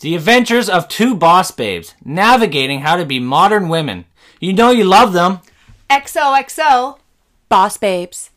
[0.00, 4.04] The adventures of two boss babes navigating how to be modern women.
[4.40, 5.40] You know you love them.
[5.88, 6.98] XOXO.
[7.48, 8.30] Boss babes.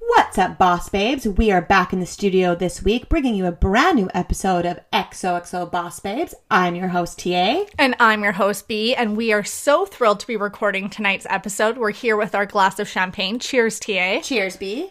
[0.00, 1.28] What's up, boss babes?
[1.28, 4.80] We are back in the studio this week, bringing you a brand new episode of
[4.92, 6.34] XOXO Boss Babes.
[6.50, 7.66] I'm your host, TA.
[7.78, 11.78] And I'm your host, B, and we are so thrilled to be recording tonight's episode.
[11.78, 13.38] We're here with our glass of champagne.
[13.38, 14.20] Cheers, TA.
[14.22, 14.90] Cheers, B.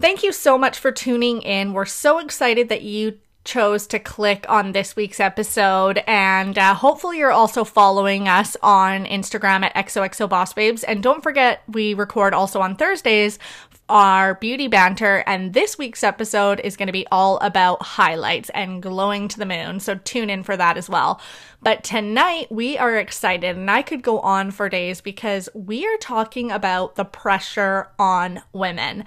[0.00, 1.72] Thank you so much for tuning in.
[1.72, 6.04] We're so excited that you chose to click on this week's episode.
[6.06, 10.84] And uh, hopefully, you're also following us on Instagram at XOXO Boss Babes.
[10.84, 13.40] And don't forget, we record also on Thursdays
[13.88, 15.24] our beauty banter.
[15.26, 19.46] And this week's episode is going to be all about highlights and glowing to the
[19.46, 19.80] moon.
[19.80, 21.20] So tune in for that as well.
[21.62, 25.96] But tonight we are excited, and I could go on for days because we are
[25.96, 29.04] talking about the pressure on women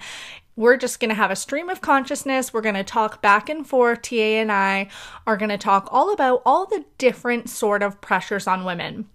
[0.56, 2.52] we're just going to have a stream of consciousness.
[2.52, 4.02] We're going to talk back and forth.
[4.02, 4.88] TA and I
[5.26, 9.08] are going to talk all about all the different sort of pressures on women.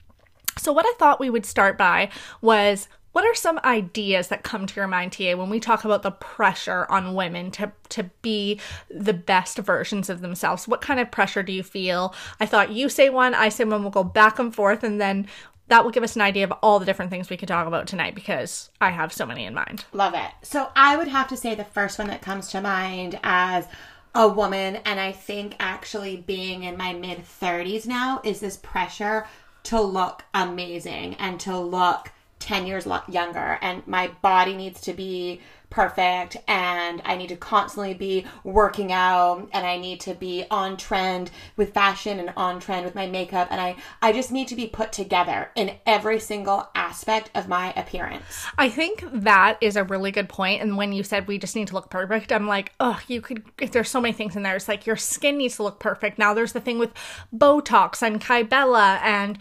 [0.57, 2.09] So, what I thought we would start by
[2.41, 6.03] was what are some ideas that come to your mind, TA, when we talk about
[6.03, 8.59] the pressure on women to, to be
[8.91, 10.67] the best versions of themselves?
[10.67, 12.13] What kind of pressure do you feel?
[12.39, 15.25] I thought you say one, I say one, we'll go back and forth, and then
[15.67, 17.87] that will give us an idea of all the different things we could talk about
[17.87, 19.85] tonight because I have so many in mind.
[19.91, 20.31] Love it.
[20.41, 23.67] So I would have to say the first one that comes to mind as
[24.15, 29.27] a woman, and I think actually being in my mid 30s now, is this pressure
[29.63, 33.59] to look amazing and to look 10 years lo- younger.
[33.61, 39.49] And my body needs to be perfect and I need to constantly be working out
[39.51, 43.49] and I need to be on trend with fashion and on trend with my makeup
[43.51, 47.73] and I I just need to be put together in every single aspect of my
[47.75, 48.45] appearance.
[48.57, 51.67] I think that is a really good point and when you said we just need
[51.67, 54.67] to look perfect I'm like oh you could there's so many things in there it's
[54.67, 56.17] like your skin needs to look perfect.
[56.17, 56.93] Now there's the thing with
[57.35, 59.37] Botox and Kybella and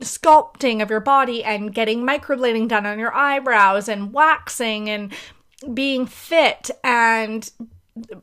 [0.00, 5.12] sculpting of your body and getting microblading done on your eyebrows and waxing and
[5.72, 7.50] being fit and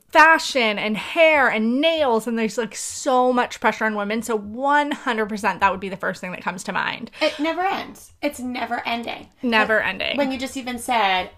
[0.09, 4.22] fashion and hair and nails and there's like so much pressure on women.
[4.22, 7.11] So 100% that would be the first thing that comes to mind.
[7.22, 8.13] It never ends.
[8.22, 9.28] It's never ending.
[9.44, 10.17] Never like, ending.
[10.17, 11.29] when you just even said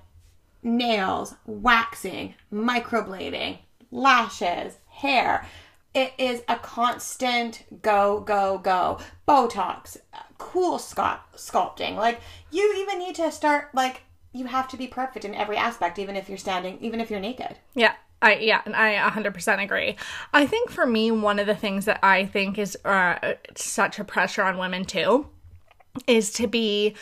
[0.63, 3.57] nails waxing microblading
[3.89, 5.45] lashes hair
[5.93, 8.99] it is a constant go go go.
[9.27, 9.97] Botox
[10.37, 11.95] cool sculpting.
[11.95, 14.01] Like you even need to start like
[14.33, 17.19] you have to be perfect in every aspect, even if you're standing, even if you're
[17.19, 17.57] naked.
[17.73, 17.93] Yeah.
[18.23, 19.95] I yeah, and I 100% agree.
[20.31, 24.03] I think for me one of the things that I think is uh, such a
[24.03, 25.27] pressure on women too
[26.05, 26.95] is to be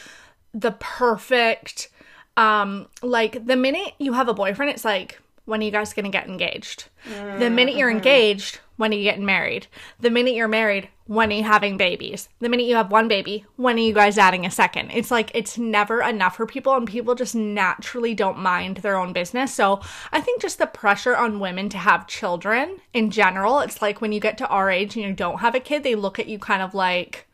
[0.54, 1.90] the perfect
[2.38, 5.20] um like the minute you have a boyfriend it's like
[5.50, 6.86] when are you guys going to get engaged?
[7.06, 7.40] Mm-hmm.
[7.40, 9.68] The minute you're engaged, when are you getting married?
[10.00, 12.30] The minute you're married, when are you having babies?
[12.38, 14.92] The minute you have one baby, when are you guys adding a second?
[14.92, 19.12] It's like it's never enough for people, and people just naturally don't mind their own
[19.12, 19.52] business.
[19.52, 19.82] So
[20.12, 24.12] I think just the pressure on women to have children in general, it's like when
[24.12, 26.38] you get to our age and you don't have a kid, they look at you
[26.38, 27.28] kind of like,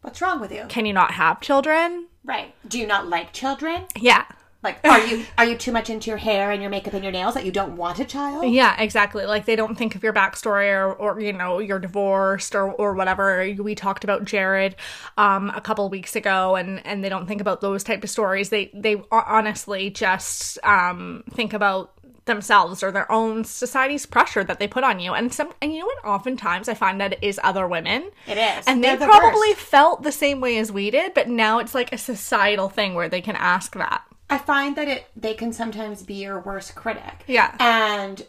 [0.00, 0.64] What's wrong with you?
[0.70, 2.06] Can you not have children?
[2.24, 2.54] Right.
[2.66, 3.84] Do you not like children?
[4.00, 4.24] Yeah.
[4.62, 7.12] Like, are you are you too much into your hair and your makeup and your
[7.12, 8.44] nails that you don't want a child?
[8.52, 9.26] Yeah, exactly.
[9.26, 12.94] Like they don't think of your backstory or, or you know you're divorced or or
[12.94, 13.52] whatever.
[13.58, 14.76] We talked about Jared
[15.18, 18.50] um, a couple weeks ago, and and they don't think about those type of stories.
[18.50, 21.92] They they honestly just um, think about
[22.24, 25.12] themselves or their own society's pressure that they put on you.
[25.12, 28.10] And some and you know what oftentimes I find that it is other women.
[28.28, 28.64] It is.
[28.66, 29.60] And They're they the probably worst.
[29.60, 33.08] felt the same way as we did, but now it's like a societal thing where
[33.08, 34.04] they can ask that.
[34.32, 37.24] I find that it they can sometimes be your worst critic.
[37.26, 37.54] Yeah.
[37.60, 38.24] And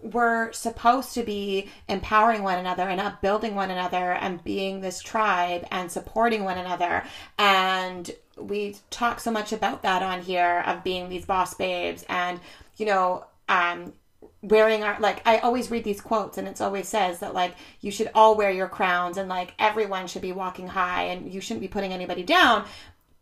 [0.00, 5.66] we're supposed to be empowering one another and upbuilding one another and being this tribe
[5.70, 7.02] and supporting one another.
[7.38, 12.38] And we talk so much about that on here of being these boss babes and,
[12.76, 13.94] you know, um,
[14.42, 17.90] wearing our like I always read these quotes and it's always says that like you
[17.90, 21.62] should all wear your crowns and like everyone should be walking high and you shouldn't
[21.62, 22.64] be putting anybody down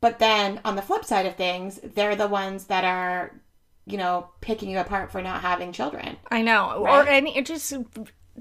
[0.00, 3.40] but then on the flip side of things, they're the ones that are,
[3.86, 6.16] you know, picking you apart for not having children.
[6.30, 6.84] I know.
[6.84, 7.06] Right?
[7.06, 7.74] Or any just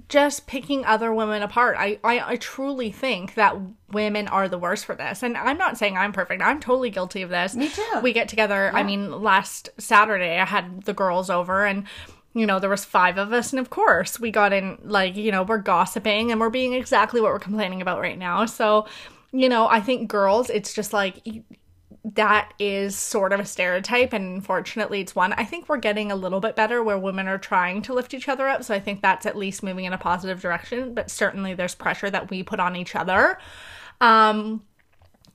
[0.10, 1.78] just picking other women apart.
[1.80, 3.56] I, I I truly think that
[3.92, 5.24] women are the worst for this.
[5.24, 6.42] And I'm not saying I'm perfect.
[6.42, 7.56] I'm totally guilty of this.
[7.56, 8.00] Me too.
[8.04, 8.80] We get together, yeah.
[8.80, 11.86] I mean, last Saturday I had the girls over and
[12.36, 15.32] you know, there was five of us, and of course, we got in like, you
[15.32, 18.46] know, we're gossiping and we're being exactly what we're complaining about right now.
[18.46, 18.88] So
[19.36, 21.22] you know, I think girls, it's just like
[22.14, 26.16] that is sort of a stereotype and unfortunately it's one i think we're getting a
[26.16, 29.02] little bit better where women are trying to lift each other up so i think
[29.02, 32.60] that's at least moving in a positive direction but certainly there's pressure that we put
[32.60, 33.40] on each other.
[34.02, 34.62] Um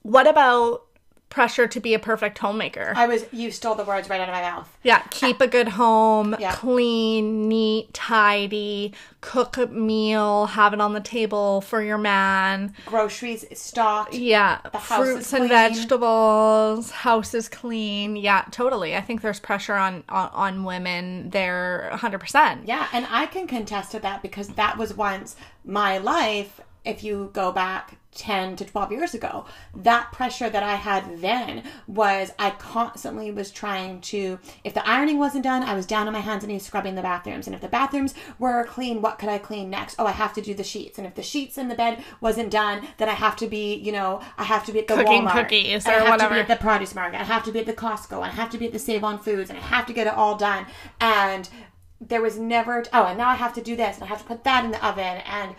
[0.03, 0.85] what about
[1.31, 4.33] pressure to be a perfect homemaker I was you stole the words right out of
[4.35, 4.69] my mouth.
[4.83, 6.51] yeah keep a good home Yeah.
[6.53, 13.45] clean neat tidy cook a meal have it on the table for your man Groceries
[13.53, 14.13] stocked.
[14.13, 18.15] yeah, house fruits and vegetables, house is clean.
[18.15, 18.95] Yeah, totally.
[18.95, 22.61] I think there's pressure on on, on women there 100%.
[22.65, 26.59] Yeah, and I can contest to that because that was once my life.
[26.83, 29.45] If you go back 10 to 12 years ago,
[29.75, 35.17] that pressure that I had then was I constantly was trying to, if the ironing
[35.17, 37.47] wasn't done, I was down on my hands and knees scrubbing the bathrooms.
[37.47, 39.95] And if the bathrooms were clean, what could I clean next?
[39.97, 40.97] Oh, I have to do the sheets.
[40.97, 43.91] And if the sheets in the bed wasn't done, then I have to be, you
[43.91, 45.33] know, I have to be at the Cooking Walmart.
[45.33, 47.21] cookies or I have to be at the produce market.
[47.21, 48.21] I have to be at the Costco.
[48.21, 49.49] I have to be at the Save On Foods.
[49.49, 50.65] And I have to get it all done.
[50.99, 51.47] And
[52.01, 54.23] there was never oh and now i have to do this and i have to
[54.25, 55.53] put that in the oven and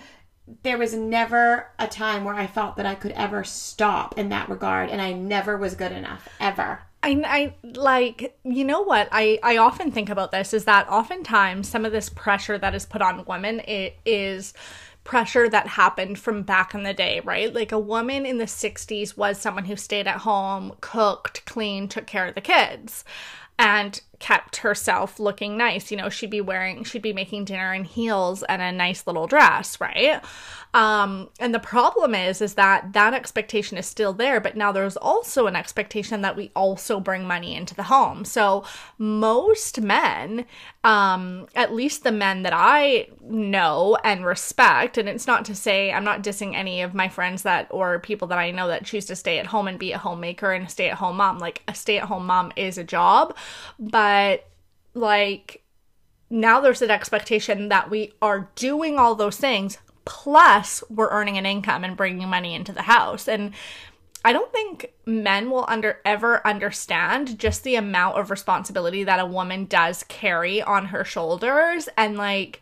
[0.62, 4.48] there was never a time where i felt that i could ever stop in that
[4.48, 6.80] regard and i never was good enough ever.
[7.04, 9.08] I, I like you know what?
[9.10, 12.86] I I often think about this is that oftentimes some of this pressure that is
[12.86, 14.54] put on women it is
[15.04, 17.52] pressure that happened from back in the day, right?
[17.52, 22.06] Like a woman in the 60s was someone who stayed at home, cooked, cleaned, took
[22.06, 23.04] care of the kids.
[23.58, 25.90] And kept herself looking nice.
[25.90, 29.26] You know, she'd be wearing, she'd be making dinner in heels and a nice little
[29.26, 30.22] dress, right?
[30.74, 34.96] Um, and the problem is, is that that expectation is still there, but now there's
[34.96, 38.24] also an expectation that we also bring money into the home.
[38.24, 38.64] So
[38.96, 40.46] most men,
[40.84, 45.92] um, at least the men that I know and respect, and it's not to say
[45.92, 49.04] I'm not dissing any of my friends that or people that I know that choose
[49.06, 51.38] to stay at home and be a homemaker and a stay at home mom.
[51.38, 53.36] Like a stay at home mom is a job,
[53.78, 54.11] but
[54.94, 55.62] like
[56.30, 61.46] now there's an expectation that we are doing all those things plus we're earning an
[61.46, 63.28] income and bringing money into the house.
[63.28, 63.52] And
[64.24, 69.26] i don't think men will under ever understand just the amount of responsibility that a
[69.26, 71.88] woman does carry on her shoulders.
[71.96, 72.60] And like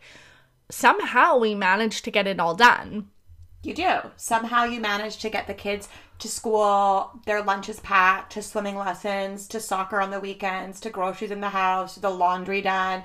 [0.69, 3.09] somehow we manage to get it all done.
[3.63, 3.97] You do.
[4.17, 5.87] Somehow you manage to get the kids
[6.21, 11.31] to school their lunches packed to swimming lessons to soccer on the weekends to groceries
[11.31, 13.03] in the house to the laundry done.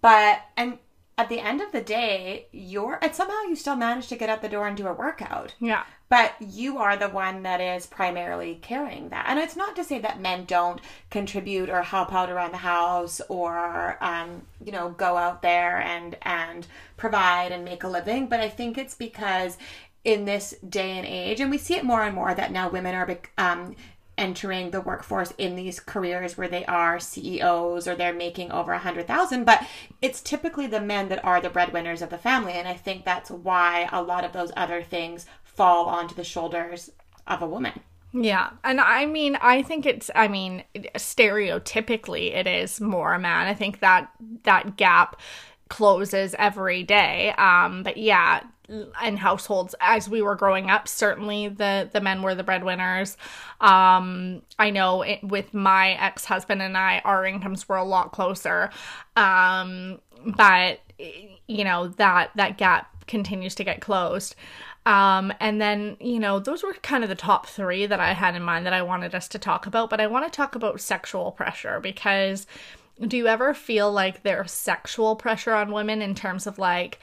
[0.00, 0.78] But and
[1.18, 4.40] at the end of the day you're and somehow you still manage to get out
[4.40, 5.54] the door and do a workout.
[5.60, 5.84] Yeah.
[6.08, 9.26] But you are the one that is primarily carrying that.
[9.28, 10.80] And it's not to say that men don't
[11.10, 16.16] contribute or help out around the house or um, you know go out there and
[16.22, 16.66] and
[16.96, 18.26] provide and make a living.
[18.26, 19.58] But i think it's because
[20.04, 22.94] in this day and age and we see it more and more that now women
[22.94, 23.74] are um,
[24.18, 28.78] entering the workforce in these careers where they are CEOs or they're making over a
[28.78, 29.66] hundred thousand, but
[30.02, 33.30] it's typically the men that are the breadwinners of the family, and I think that's
[33.30, 36.90] why a lot of those other things fall onto the shoulders
[37.26, 37.80] of a woman.
[38.12, 38.50] Yeah.
[38.64, 43.46] And I mean, I think it's, I mean, stereotypically it is more a man.
[43.46, 44.10] I think that
[44.44, 45.20] that gap
[45.68, 47.34] closes every day.
[47.36, 52.34] Um, but yeah, in households as we were growing up, certainly the the men were
[52.34, 53.16] the breadwinners.
[53.60, 58.12] Um, I know it, with my ex husband and I, our incomes were a lot
[58.12, 58.70] closer.
[59.16, 60.80] Um, but
[61.46, 64.34] you know that that gap continues to get closed.
[64.86, 68.34] Um, and then, you know, those were kind of the top three that I had
[68.34, 69.90] in mind that I wanted us to talk about.
[69.90, 72.46] But I want to talk about sexual pressure because
[73.06, 77.00] do you ever feel like there's sexual pressure on women in terms of like,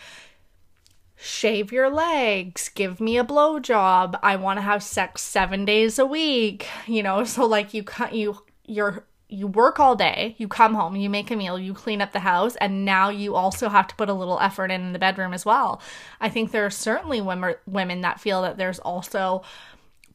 [1.16, 6.06] shave your legs, give me a blowjob, I want to have sex seven days a
[6.06, 7.24] week, you know?
[7.36, 11.36] So, like, you, you, you're, you work all day, you come home, you make a
[11.36, 14.40] meal, you clean up the house, and now you also have to put a little
[14.40, 15.82] effort in, in the bedroom as well.
[16.22, 19.44] I think there are certainly women women that feel that there's also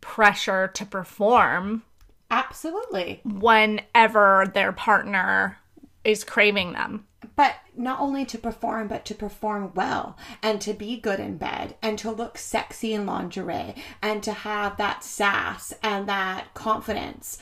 [0.00, 1.82] pressure to perform
[2.30, 3.20] Absolutely.
[3.24, 5.58] whenever their partner
[6.04, 7.06] is craving them.
[7.36, 11.74] But not only to perform, but to perform well and to be good in bed
[11.82, 17.38] and to look sexy in lingerie and to have that sass and that confidence.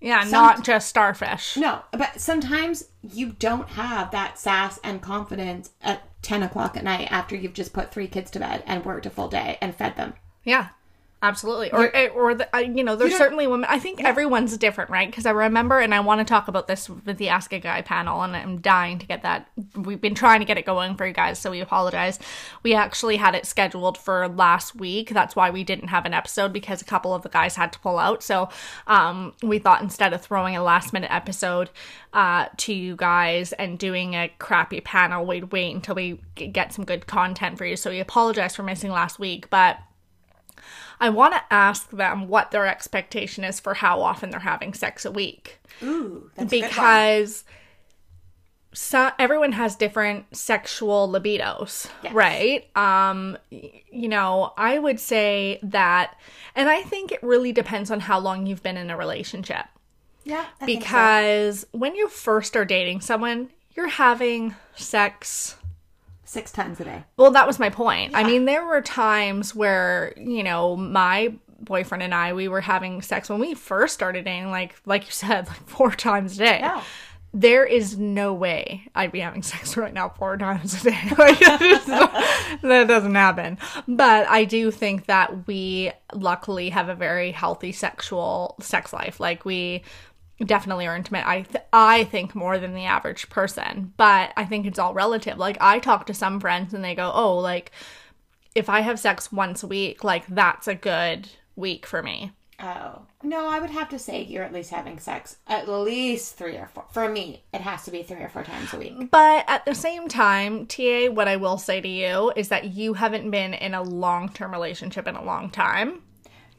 [0.00, 1.56] Yeah, Some- not just starfish.
[1.56, 7.08] No, but sometimes you don't have that sass and confidence at 10 o'clock at night
[7.10, 9.96] after you've just put three kids to bed and worked a full day and fed
[9.96, 10.14] them.
[10.44, 10.68] Yeah.
[11.22, 11.72] Absolutely.
[11.72, 13.68] Or eh, or the, uh, you know, there's certainly women.
[13.70, 15.08] I think everyone's different, right?
[15.08, 17.82] Because I remember, and I want to talk about this with the Ask a Guy
[17.82, 19.48] panel, and I'm dying to get that.
[19.74, 22.18] We've been trying to get it going for you guys, so we apologize.
[22.62, 25.10] We actually had it scheduled for last week.
[25.10, 27.78] That's why we didn't have an episode because a couple of the guys had to
[27.80, 28.22] pull out.
[28.22, 28.48] So
[28.86, 31.70] um, we thought instead of throwing a last minute episode
[32.12, 36.84] uh, to you guys and doing a crappy panel, we'd wait until we get some
[36.84, 37.76] good content for you.
[37.76, 39.78] So we apologize for missing last week, but.
[41.00, 45.04] I want to ask them what their expectation is for how often they're having sex
[45.04, 46.70] a week Ooh, that's a good one.
[46.70, 47.44] because
[48.72, 52.12] so, everyone has different sexual libidos, Yes.
[52.12, 52.76] right?
[52.76, 56.16] Um, you know, I would say that,
[56.54, 59.66] and I think it really depends on how long you've been in a relationship
[60.22, 60.86] yeah, I think so.
[60.86, 65.56] because when you first are dating someone, you're having sex
[66.30, 67.04] six times a day.
[67.16, 68.14] well, that was my point.
[68.14, 73.02] I mean, there were times where, you know, my boyfriend and I, we were having
[73.02, 76.58] sex when we first started dating, like like you said, like four times a day.
[76.60, 76.82] Yeah.
[77.32, 80.98] There is no way I'd be having sex right now four times a day.
[81.18, 81.38] Like,
[82.62, 83.58] that doesn't happen.
[83.86, 89.20] But I do think that we luckily have a very healthy sexual sex life.
[89.20, 89.82] Like we
[90.44, 91.26] definitely are intimate.
[91.26, 95.38] I th- I think more than the average person, but I think it's all relative.
[95.38, 97.72] Like I talk to some friends and they go, "Oh, like
[98.54, 102.32] if I have sex once a week, like that's a good week for me."
[102.62, 106.56] Oh no, I would have to say you're at least having sex at least three
[106.56, 106.84] or four.
[106.92, 109.10] For me, it has to be three or four times a week.
[109.10, 112.94] But at the same time, TA, what I will say to you is that you
[112.94, 116.02] haven't been in a long-term relationship in a long time.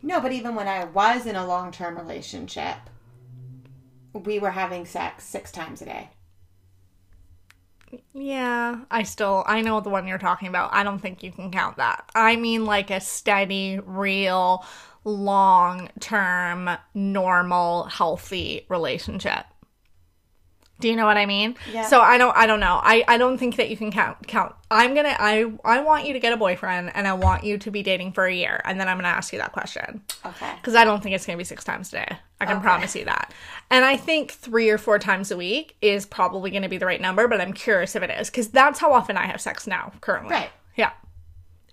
[0.03, 2.77] No, but even when I was in a long term relationship,
[4.13, 6.09] we were having sex six times a day.
[8.13, 10.73] Yeah, I still I know the one you're talking about.
[10.73, 12.09] I don't think you can count that.
[12.15, 14.65] I mean like a steady, real,
[15.03, 19.45] long-term, normal, healthy relationship.
[20.81, 21.55] Do you know what I mean?
[21.71, 21.85] Yeah.
[21.85, 22.79] So I don't I don't know.
[22.83, 24.53] I I don't think that you can count count.
[24.69, 27.57] I'm going to I I want you to get a boyfriend and I want you
[27.57, 30.01] to be dating for a year and then I'm going to ask you that question
[30.25, 30.51] Okay.
[30.57, 32.17] because I don't think it's going to be six times a day.
[32.39, 32.63] I can Okay.
[32.63, 33.33] promise you that.
[33.69, 36.85] And I think three or four times a week is probably going to be the
[36.85, 39.67] right number, but I'm curious if it is because that's how often I have sex
[39.67, 40.31] now, currently.
[40.33, 40.49] Right.
[40.75, 40.91] Yeah.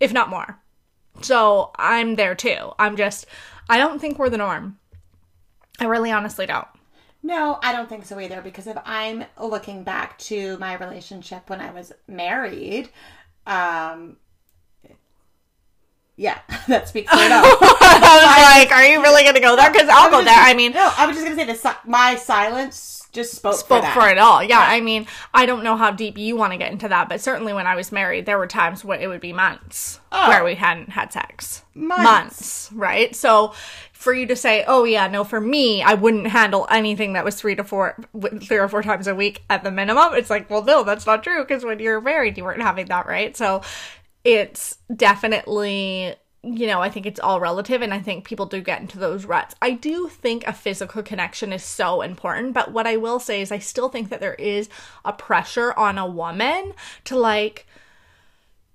[0.00, 0.58] If not more.
[1.22, 2.72] So I'm there too.
[2.78, 3.26] I'm just,
[3.68, 4.78] I don't think we're the norm.
[5.80, 6.66] I really honestly don't.
[7.22, 11.60] No, I don't think so either because if I'm looking back to my relationship when
[11.60, 12.90] I was married,
[13.46, 14.16] um
[16.16, 17.44] yeah, that speaks for it all.
[17.44, 19.70] I was like, are you really going to go there?
[19.70, 20.34] Because I'll go there.
[20.36, 23.78] I mean, no, I was just gonna say the si- my silence just spoke, spoke
[23.78, 23.94] for that.
[23.94, 24.42] for it all.
[24.42, 27.20] Yeah, I mean, I don't know how deep you want to get into that, but
[27.20, 30.56] certainly when I was married, there were times where it would be months where we
[30.56, 31.62] hadn't had sex.
[31.74, 32.70] Months.
[32.72, 33.14] right?
[33.14, 33.54] So
[33.98, 37.34] for you to say, "Oh yeah, no, for me, I wouldn't handle anything that was
[37.34, 37.96] three to four,
[38.42, 41.24] three or four times a week at the minimum," it's like, well, no, that's not
[41.24, 43.36] true because when you're married, you weren't having that, right?
[43.36, 43.62] So
[44.24, 46.14] it's definitely
[46.44, 49.24] you know, I think it's all relative and I think people do get into those
[49.24, 49.56] ruts.
[49.60, 53.50] I do think a physical connection is so important, but what I will say is
[53.50, 54.68] I still think that there is
[55.04, 56.74] a pressure on a woman
[57.04, 57.66] to like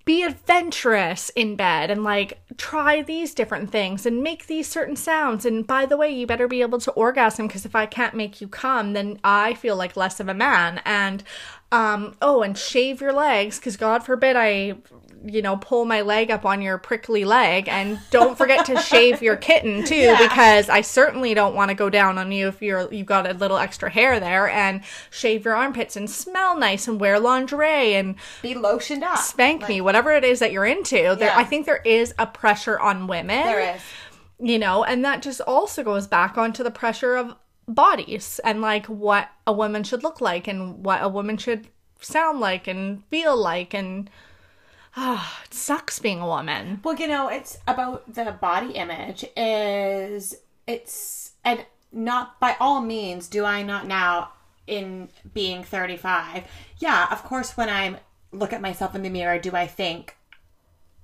[0.06, 5.46] be adventurous in bed and like try these different things and make these certain sounds.
[5.46, 8.42] And by the way, you better be able to orgasm because if I can't make
[8.42, 10.82] you come, then I feel like less of a man.
[10.84, 11.24] And
[11.72, 14.76] um, oh, and shave your legs because God forbid I,
[15.26, 17.68] you know, pull my leg up on your prickly leg.
[17.70, 21.90] And don't forget to shave your kitten too because I certainly don't want to go
[21.90, 24.50] down on you if you're you've got a little extra hair there.
[24.50, 29.18] And shave your armpits and smell nice and wear lingerie and Be lotioned up.
[29.18, 31.16] spank me, whatever it is that you're into.
[31.18, 31.38] There, Yeah.
[31.38, 33.44] I think there is a pressure on women.
[33.44, 33.82] There is.
[34.40, 38.88] You know, and that just also goes back onto the pressure of bodies and like
[38.88, 41.68] what a woman should look like and what a woman should
[42.02, 44.10] sound like and feel like and
[44.96, 46.82] ah, it sucks being a woman.
[46.84, 50.36] Well, you know, it's about the body image is
[50.68, 54.32] it's and not by all means do I not now
[54.66, 56.46] in being 35.
[56.80, 57.98] Yeah, of course when I'm
[58.32, 60.16] look at myself in the mirror do I think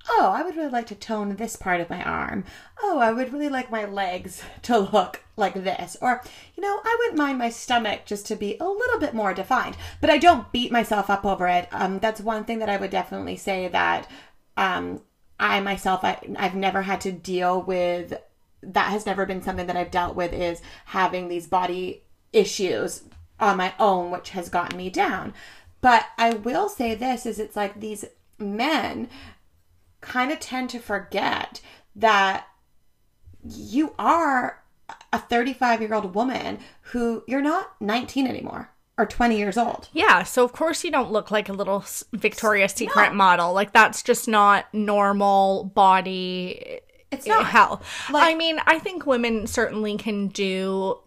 [0.08, 2.44] Oh, I would really like to tone this part of my arm.
[2.82, 5.96] Oh, I would really like my legs to look like this.
[6.00, 6.22] Or,
[6.56, 9.76] you know, I wouldn't mind my stomach just to be a little bit more defined.
[10.00, 11.68] But I don't beat myself up over it.
[11.72, 14.08] Um, that's one thing that I would definitely say that
[14.56, 15.02] um,
[15.38, 18.14] I myself, I, I've never had to deal with.
[18.62, 22.02] That has never been something that I've dealt with is having these body
[22.32, 23.04] issues
[23.38, 25.32] on my own, which has gotten me down.
[25.80, 28.04] But I will say this is it's like these
[28.38, 29.08] men
[30.00, 31.60] kind of tend to forget
[31.96, 32.46] that
[33.44, 34.62] you are
[35.12, 39.88] a 35 year old woman who you're not 19 anymore or 20 years old.
[39.92, 43.52] Yeah, so of course you don't look like a little Victoria's Secret model.
[43.52, 46.80] Like that's just not normal body
[47.10, 47.46] It's eh, not.
[47.46, 47.82] hell.
[48.10, 50.98] Like- I mean, I think women certainly can do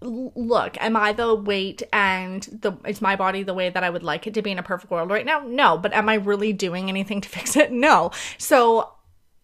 [0.00, 4.02] look, am I the weight and the is my body the way that I would
[4.02, 5.40] like it to be in a perfect world right now?
[5.40, 7.72] No, but am I really doing anything to fix it?
[7.72, 8.10] No.
[8.38, 8.92] So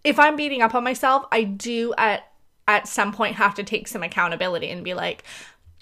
[0.05, 2.29] if I'm beating up on myself, I do at
[2.69, 5.25] at some point have to take some accountability and be like,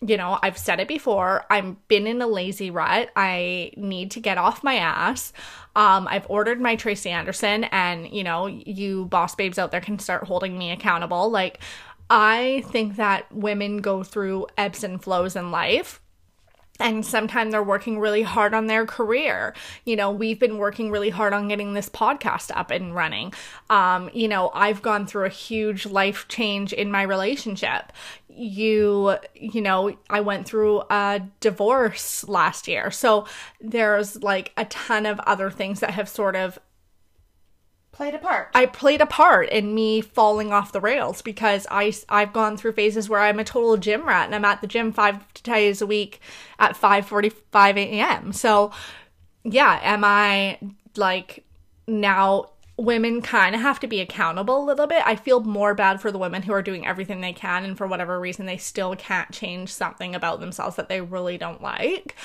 [0.01, 1.45] you know, I've said it before.
[1.51, 3.11] I've been in a lazy rut.
[3.17, 5.33] I need to get off my ass.
[5.77, 9.99] Um, I've ordered my Tracy Anderson, and you know, you boss babes out there can
[9.99, 11.31] start holding me accountable.
[11.31, 11.61] Like,
[12.11, 16.01] I think that women go through ebbs and flows in life
[16.81, 19.55] and sometimes they're working really hard on their career.
[19.85, 23.35] You know, we've been working really hard on getting this podcast up and running.
[23.69, 27.93] Um, you know, I've gone through a huge life change in my relationship.
[28.29, 32.91] You, you know, I went through a divorce last year.
[32.91, 33.27] So
[33.61, 36.59] there's like a ton of other things that have sort of
[37.93, 38.51] Played a part.
[38.55, 42.73] I played a part in me falling off the rails because I I've gone through
[42.73, 45.87] phases where I'm a total gym rat and I'm at the gym five days a
[45.87, 46.21] week
[46.59, 48.33] at 5:45 a.m.
[48.33, 48.71] So
[49.45, 50.59] yeah, am I
[50.97, 51.45] like
[51.87, 55.03] now women kind of have to be accountable a little bit.
[55.05, 57.87] I feel more bad for the women who are doing everything they can and for
[57.87, 62.17] whatever reason they still can't change something about themselves that they really don't like.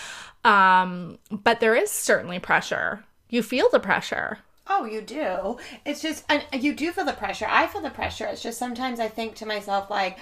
[0.45, 3.03] Um but there is certainly pressure.
[3.29, 4.39] You feel the pressure.
[4.67, 5.57] Oh, you do.
[5.85, 7.47] It's just, and you do feel the pressure.
[7.49, 8.25] I feel the pressure.
[8.25, 10.17] It's just sometimes I think to myself, like,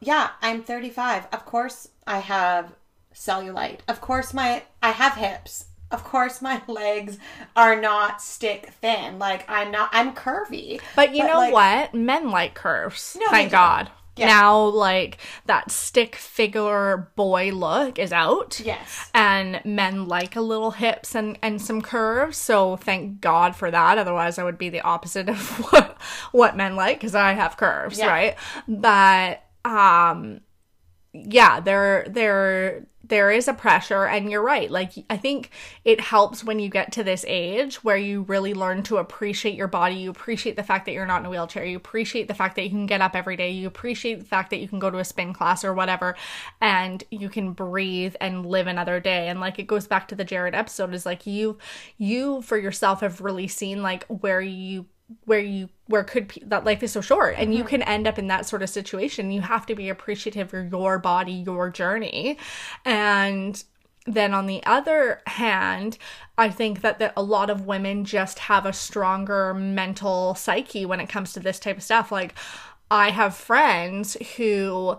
[0.00, 1.26] yeah, I'm 35.
[1.32, 2.72] Of course, I have
[3.14, 3.80] cellulite.
[3.88, 5.66] Of course, my I have hips.
[5.90, 7.18] Of course, my legs
[7.56, 9.18] are not stick thin.
[9.18, 9.90] Like I'm not.
[9.92, 10.80] I'm curvy.
[10.94, 11.94] But you know like, what?
[11.94, 13.16] Men like curves.
[13.20, 13.50] No, thank.
[13.50, 13.90] God.
[14.18, 14.26] Yeah.
[14.26, 18.60] Now, like that stick figure boy look is out.
[18.60, 19.10] Yes.
[19.14, 22.36] And men like a little hips and, and some curves.
[22.36, 23.98] So thank God for that.
[23.98, 25.38] Otherwise, I would be the opposite of
[25.72, 25.96] what,
[26.32, 28.06] what men like because I have curves, Yeah.
[28.08, 28.36] right?
[28.66, 30.40] But, um,
[31.12, 34.70] yeah, there, there, there is a pressure, and you're right.
[34.70, 35.50] Like, I think
[35.84, 39.68] it helps when you get to this age where you really learn to appreciate your
[39.68, 39.96] body.
[39.96, 41.64] You appreciate the fact that you're not in a wheelchair.
[41.64, 43.50] You appreciate the fact that you can get up every day.
[43.50, 46.16] You appreciate the fact that you can go to a spin class or whatever,
[46.60, 49.28] and you can breathe and live another day.
[49.28, 51.58] And like, it goes back to the Jared episode is like, you,
[51.96, 54.86] you for yourself have really seen like where you
[55.24, 57.68] where you where could pe- that life is so short and you mm-hmm.
[57.68, 59.30] can end up in that sort of situation.
[59.30, 62.38] You have to be appreciative of your body your journey.
[62.84, 63.62] And
[64.06, 65.98] then on the other hand
[66.38, 70.98] i think that, that a lot of women just have a stronger mental psyche when
[70.98, 72.10] it comes to this type of stuff.
[72.10, 72.34] Like
[72.90, 74.98] i have friends who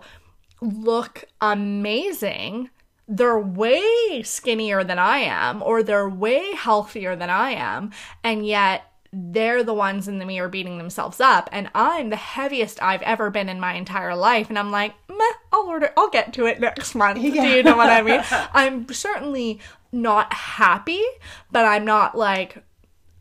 [0.60, 2.70] look amazing.
[3.08, 7.90] They're way skinnier than I am, or they're way healthier than I am,
[8.22, 12.82] and yet they're the ones in the mirror beating themselves up, and I'm the heaviest
[12.82, 16.32] I've ever been in my entire life, and I'm like, meh, I'll order, I'll get
[16.34, 17.20] to it next month.
[17.20, 18.22] Do you know what I mean?
[18.30, 19.60] I'm certainly
[19.92, 21.02] not happy,
[21.50, 22.62] but I'm not like,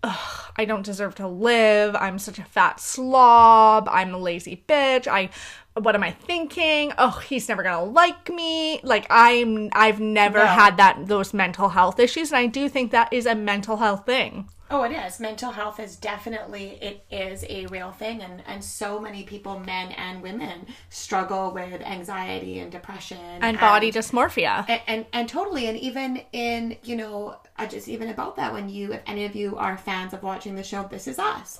[0.03, 1.95] ugh, I don't deserve to live.
[1.95, 3.89] I'm such a fat slob.
[3.91, 5.07] I'm a lazy bitch.
[5.07, 5.29] I
[5.75, 6.91] what am I thinking?
[6.97, 8.79] Oh, he's never gonna like me.
[8.83, 10.45] Like I'm I've never No.
[10.45, 14.05] had that those mental health issues and I do think that is a mental health
[14.05, 14.49] thing.
[14.71, 15.19] Oh, it is.
[15.19, 19.91] Mental health is definitely it is a real thing, and and so many people, men
[19.93, 24.65] and women, struggle with anxiety and depression And body dysmorphia.
[24.69, 28.69] and, and and totally and even in you know I just even about that when
[28.69, 31.59] you if any of you are fans of watching the show this is us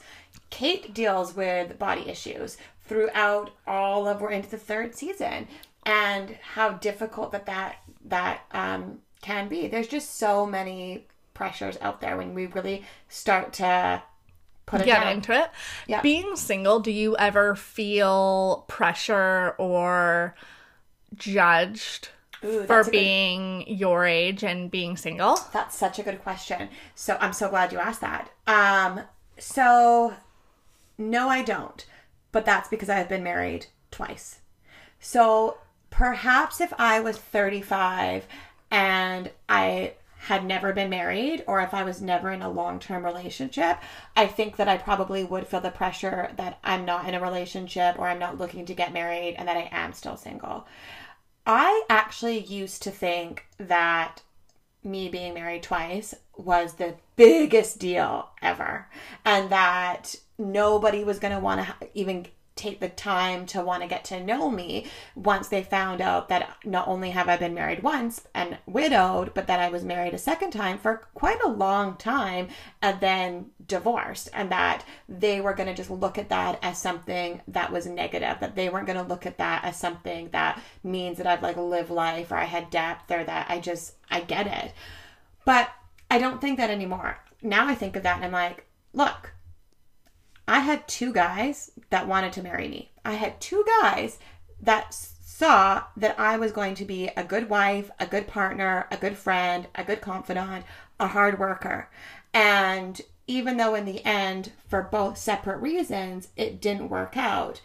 [0.52, 2.58] kate deals with body issues
[2.89, 5.47] throughout all of we're into the third season
[5.86, 12.02] and how difficult that that that um can be there's just so many pressures out
[12.02, 14.02] there when we really start to
[14.65, 15.49] put it Get down into it.
[15.88, 16.02] Yeah.
[16.02, 20.36] Being single, do you ever feel pressure or
[21.15, 22.10] judged
[22.43, 25.39] Ooh, for a good- being your age and being single?
[25.54, 26.69] That's such a good question.
[26.93, 28.30] So I'm so glad you asked that.
[28.45, 29.02] Um,
[29.38, 30.13] so
[30.97, 31.86] no, I don't.
[32.32, 34.39] But that's because I have been married twice.
[35.00, 35.58] So
[35.89, 38.28] perhaps if I was 35
[38.72, 43.78] and I had never been married or if I was never in a long-term relationship,
[44.18, 47.98] I think that I probably would feel the pressure that I'm not in a relationship
[47.98, 50.68] or I'm not looking to get married and that I am still single.
[51.46, 54.22] I actually used to think that
[54.84, 58.88] me being married twice was the biggest deal ever
[59.26, 62.25] and that nobody was going to want to even
[62.56, 66.58] take the time to want to get to know me once they found out that
[66.65, 70.17] not only have I been married once and widowed, but that I was married a
[70.17, 72.49] second time for quite a long time
[72.82, 77.41] and then divorced, and that they were going to just look at that as something
[77.47, 81.17] that was negative, that they weren't going to look at that as something that means
[81.17, 84.47] that I've like lived life or I had depth or that I just, I get
[84.47, 84.73] it.
[85.45, 85.69] But
[86.12, 87.17] I don't think that anymore.
[87.41, 89.32] Now I think of that and I'm like, look,
[90.50, 92.90] I had two guys that wanted to marry me.
[93.06, 94.18] I had two guys
[94.60, 98.98] that saw that I was going to be a good wife, a good partner, a
[98.98, 100.66] good friend, a good confidant,
[101.00, 101.88] a hard worker.
[102.34, 107.62] And even though in the end, for both separate reasons, it didn't work out,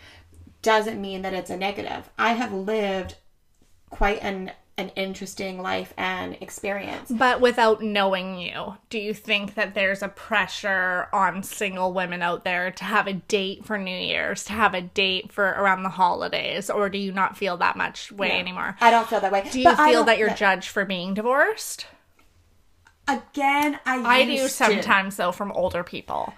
[0.61, 2.11] doesn't mean that it's a negative.
[2.19, 3.17] I have lived
[3.89, 7.09] quite an an interesting life and experience.
[7.11, 12.43] But without knowing you, do you think that there's a pressure on single women out
[12.45, 15.91] there to have a date for New Year's, to have a date for around the
[15.91, 18.39] holidays, or do you not feel that much way Yeah.
[18.39, 18.77] anymore?
[18.81, 19.49] I don't feel that way.
[19.49, 21.87] Do you But feel that you're judged for being divorced?
[23.07, 23.79] again?
[23.87, 24.65] I I do used to.
[24.65, 26.35] sometimes though from older people.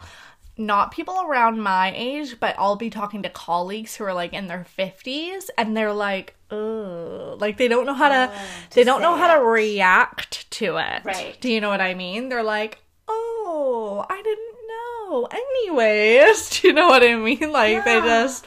[0.58, 4.46] Not people around my age, but I'll be talking to colleagues who are like in
[4.46, 7.40] their 50s and they're like, ugh.
[7.40, 8.32] Like they don't know how to,
[8.70, 11.04] they don't know how to react to it.
[11.04, 11.36] Right.
[11.40, 12.30] Do you know what I mean?
[12.30, 15.28] They're like, oh, I didn't know.
[15.30, 17.52] Anyways, do you know what I mean?
[17.52, 18.46] Like they just,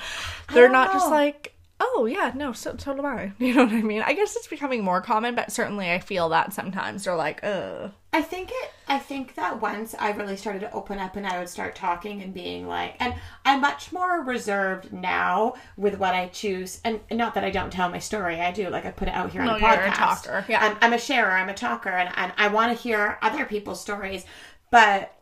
[0.53, 3.31] they're not just like, oh yeah, no, so, so do I.
[3.39, 4.01] You know what I mean?
[4.01, 7.91] I guess it's becoming more common, but certainly I feel that sometimes they're like, ugh.
[8.11, 8.71] I think it.
[8.87, 12.21] I think that once I really started to open up and I would start talking
[12.23, 13.13] and being like, and
[13.45, 16.81] I'm much more reserved now with what I choose.
[16.83, 18.69] And not that I don't tell my story, I do.
[18.69, 19.91] Like I put it out here No, on you're podcast.
[19.91, 20.59] a talker, yeah.
[20.65, 21.31] I'm, I'm a sharer.
[21.31, 24.25] I'm a talker, and and I want to hear other people's stories,
[24.71, 25.13] but.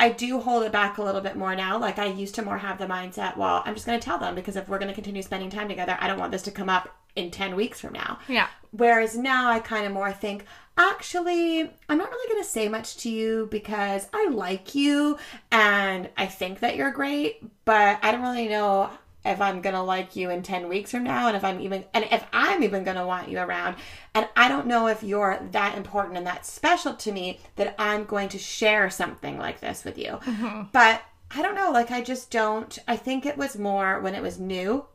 [0.00, 1.78] I do hold it back a little bit more now.
[1.78, 4.34] Like I used to more have the mindset, well, I'm just going to tell them
[4.34, 6.68] because if we're going to continue spending time together, I don't want this to come
[6.68, 8.18] up in 10 weeks from now.
[8.28, 8.48] Yeah.
[8.70, 10.44] Whereas now I kind of more think,
[10.78, 15.18] actually, I'm not really going to say much to you because I like you
[15.50, 18.90] and I think that you're great, but I don't really know
[19.24, 22.04] if I'm to like you in 10 weeks from now and if I'm even and
[22.10, 23.76] if I'm even to want you around.
[24.14, 28.04] And I don't know if you're that important and that special to me that I'm
[28.04, 30.18] going to share something like this with you.
[30.24, 30.62] Mm-hmm.
[30.72, 31.02] But
[31.34, 34.38] I don't know, like I just don't I think it was more when it was
[34.38, 34.86] new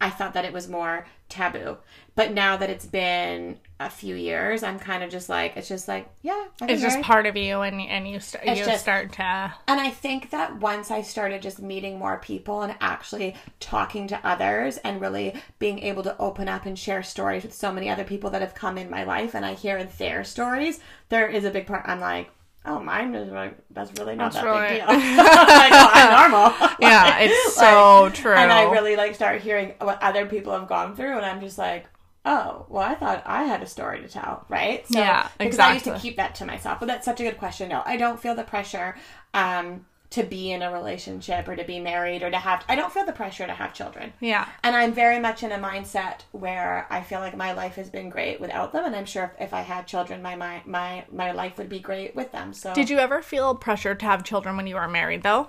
[0.00, 1.78] I thought that it was more taboo.
[2.16, 5.88] But now that it's been a few years, I'm kind of just like, it's just
[5.88, 9.54] like, yeah, it's just part of you and and you start you just- start to
[9.66, 14.20] And I think that once I started just meeting more people and actually talking to
[14.26, 18.04] others and really being able to open up and share stories with so many other
[18.04, 21.50] people that have come in my life and I hear their stories, there is a
[21.50, 21.82] big part.
[21.86, 22.30] I'm like,
[22.66, 24.86] oh, mine is like, that's really not That's that really- big deal.
[24.96, 26.70] like, oh, I'm normal.
[26.80, 28.34] Yeah, it's so true.
[28.34, 31.56] And I really like start hearing what other people have gone through, and I'm just
[31.58, 31.86] like,
[32.24, 34.86] oh, well, I thought I had a story to tell, right?
[34.88, 36.80] So, Yeah, because I used to keep that to myself.
[36.80, 37.68] But that's such a good question.
[37.68, 38.96] No, I don't feel the pressure
[39.34, 42.64] um, to be in a relationship or to be married or to have.
[42.68, 44.12] I don't feel the pressure to have children.
[44.20, 44.46] yeah.
[44.62, 48.10] And I'm very much in a mindset where I feel like my life has been
[48.10, 51.32] great without them, and I'm sure if, if I had children, my my my my
[51.32, 52.52] life would be great with them.
[52.54, 55.48] So Did you ever feel pressure to have children when you were married though?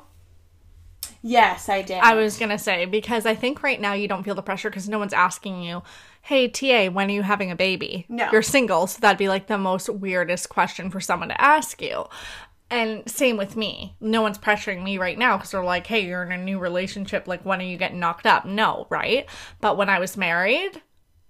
[1.22, 2.00] Yes, I did.
[2.02, 4.70] I was going to say because I think right now you don't feel the pressure
[4.70, 5.82] cuz no one's asking you,
[6.22, 8.30] "Hey TA, when are you having a baby?" No.
[8.32, 12.06] You're single, so that'd be like the most weirdest question for someone to ask you.
[12.70, 13.96] And same with me.
[14.00, 17.28] No one's pressuring me right now because they're like, hey, you're in a new relationship.
[17.28, 18.46] Like, when are you getting knocked up?
[18.46, 19.28] No, right?
[19.62, 20.82] But when I was married,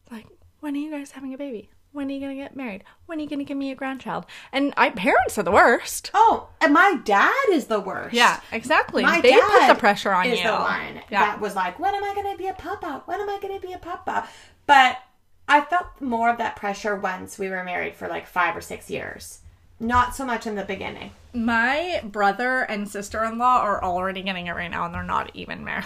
[0.10, 0.26] like,
[0.62, 1.70] when are you guys having a baby?
[1.92, 2.84] When are you going to get married?
[3.06, 4.26] When are you going to give me a grandchild?
[4.52, 6.12] And I parents are the worst.
[6.14, 8.14] Oh, and my dad is the worst.
[8.14, 9.04] Yeah, exactly.
[9.04, 10.46] My they put dad the pressure on is you.
[10.46, 11.20] the one Yeah.
[11.22, 13.04] that was like, when am I going to be a papa?
[13.06, 14.28] When am I going to be a papa?
[14.68, 14.98] But
[15.48, 18.90] I felt more of that pressure once we were married for like five or six
[18.90, 19.40] years.
[19.80, 21.12] Not so much in the beginning.
[21.34, 25.32] My brother and sister in law are already getting it right now, and they're not
[25.34, 25.86] even married.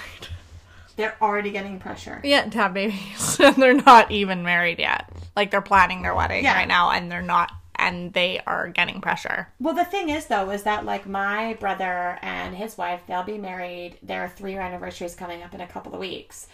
[0.96, 2.20] They're already getting pressure.
[2.26, 5.10] Yeah, to have babies, and they're not even married yet.
[5.36, 6.56] Like they're planning their wedding Yeah.
[6.56, 9.48] right now, and they're not, and they are getting pressure.
[9.62, 13.38] Well, the thing is, though, is that like my brother and his wife, they'll be
[13.38, 13.98] married.
[14.04, 16.48] Their three year anniversary is coming up in a couple of weeks.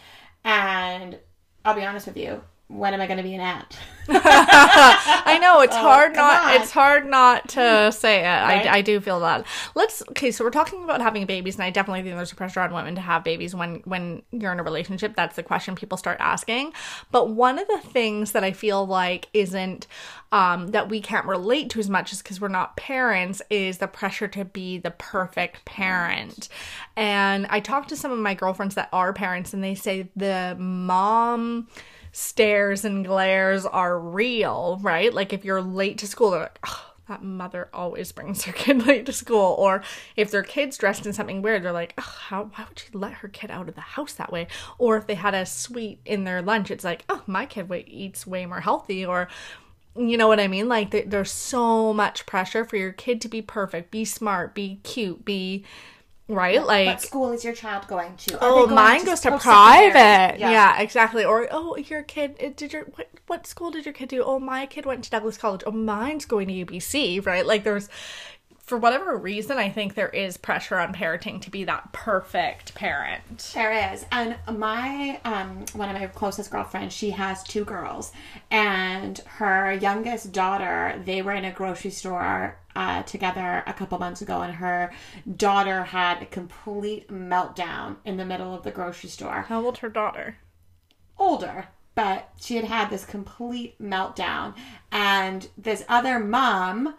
[0.43, 1.17] And
[1.65, 3.77] I'll be honest with you, when am I going to be an aunt?
[4.07, 6.61] I know it's hard not on.
[6.61, 8.23] it's hard not to say it.
[8.23, 8.67] Right?
[8.67, 9.45] I, I do feel that.
[9.75, 12.59] Let's okay, so we're talking about having babies, and I definitely think there's a pressure
[12.59, 15.15] on women to have babies when when you're in a relationship.
[15.15, 16.73] That's the question people start asking.
[17.11, 19.87] But one of the things that I feel like isn't
[20.31, 23.87] um, that we can't relate to as much is because we're not parents is the
[23.87, 26.49] pressure to be the perfect parent.
[26.95, 30.55] And I talked to some of my girlfriends that are parents, and they say the
[30.59, 31.67] mom
[32.15, 35.13] stares and glares are real, right?
[35.13, 38.87] Like if you're late to school, they're like, oh, that mother always brings her kid
[38.87, 39.53] late to school.
[39.59, 39.83] Or
[40.15, 43.15] if their kid's dressed in something weird, they're like, oh, how, why would she let
[43.15, 44.47] her kid out of the house that way?
[44.77, 48.25] Or if they had a sweet in their lunch, it's like, oh, my kid eats
[48.25, 49.05] way more healthy.
[49.05, 49.27] Or
[49.97, 50.69] you know what I mean?
[50.69, 54.79] Like th- there's so much pressure for your kid to be perfect, be smart, be
[54.83, 55.65] cute, be
[56.27, 56.65] right.
[56.65, 58.35] Like what school is your child going to?
[58.35, 60.39] Are Oh, going mine goes to private.
[60.39, 60.79] Yeah.
[60.79, 61.23] exactly.
[61.23, 64.23] Or oh, your kid did your what, what school did your kid do?
[64.23, 65.63] Oh, my kid went to Douglas College.
[65.65, 67.25] Oh, mine's going to UBC.
[67.25, 67.45] Right?
[67.45, 67.89] Like there's
[68.65, 73.51] for whatever reason, I think there is pressure on parenting to be that perfect parent.
[73.53, 78.11] There is, and my um, one of my closest girlfriends, she has two girls,
[78.49, 84.21] and her youngest daughter, they were in a grocery store uh, together a couple months
[84.21, 84.91] ago, and her
[85.37, 89.43] daughter had a complete meltdown in the middle of the grocery store.
[89.43, 90.37] How old her daughter?
[91.17, 94.53] older, but she had had this complete meltdown.
[94.91, 96.95] And this other mom,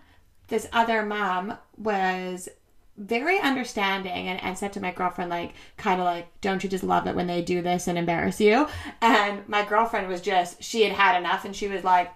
[0.48, 2.48] this other mom was
[2.96, 6.84] very understanding and, and said to my girlfriend, like, kind of like, don't you just
[6.84, 8.66] love it when they do this and embarrass you?
[9.02, 12.10] And my girlfriend was just, she had had enough and she was like,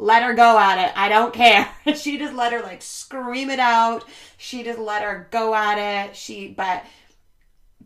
[0.00, 0.92] let her go at it.
[0.96, 1.70] I don't care.
[1.94, 4.04] she just let her like scream it out.
[4.38, 6.16] She just let her go at it.
[6.16, 6.84] She, but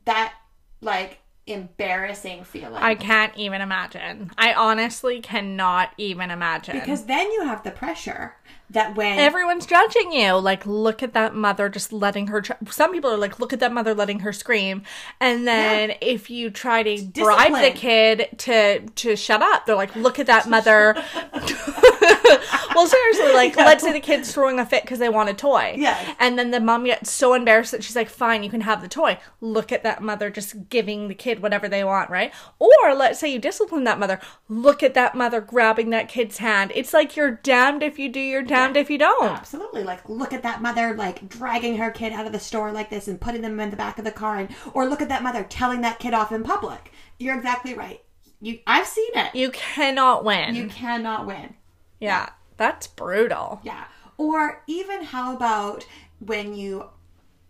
[0.04, 0.32] that
[0.80, 2.76] like embarrassing feeling.
[2.76, 4.30] I can't even imagine.
[4.38, 6.78] I honestly cannot even imagine.
[6.78, 8.36] Because then you have the pressure
[8.70, 10.32] that when Everyone's judging you.
[10.34, 12.40] Like, look at that mother just letting her.
[12.40, 14.82] Tr- Some people are like, look at that mother letting her scream.
[15.20, 19.94] And then if you try to bribe the kid to to shut up, they're like,
[19.94, 20.94] look at that mother.
[22.74, 25.74] well, seriously, like, let's say the kid's throwing a fit because they want a toy.
[25.78, 28.82] yeah And then the mom gets so embarrassed that she's like, fine, you can have
[28.82, 29.18] the toy.
[29.40, 32.32] Look at that mother just giving the kid whatever they want, right?
[32.58, 34.20] Or let's say you discipline that mother.
[34.48, 36.72] Look at that mother grabbing that kid's hand.
[36.74, 39.30] It's like you're damned if you do, damned if you don't.
[39.30, 42.90] absolutely like look at that mother like dragging her kid out of the store like
[42.90, 45.22] this and putting them in the back of the car and or look at that
[45.22, 46.92] mother telling that kid off in public.
[47.18, 48.02] You're exactly right.
[48.40, 49.34] You I've seen it.
[49.34, 50.54] You cannot win.
[50.54, 51.54] You cannot win.
[52.00, 53.60] yeah, that's brutal.
[53.62, 53.84] Yeah.
[54.16, 55.86] Or even how about
[56.20, 56.88] when you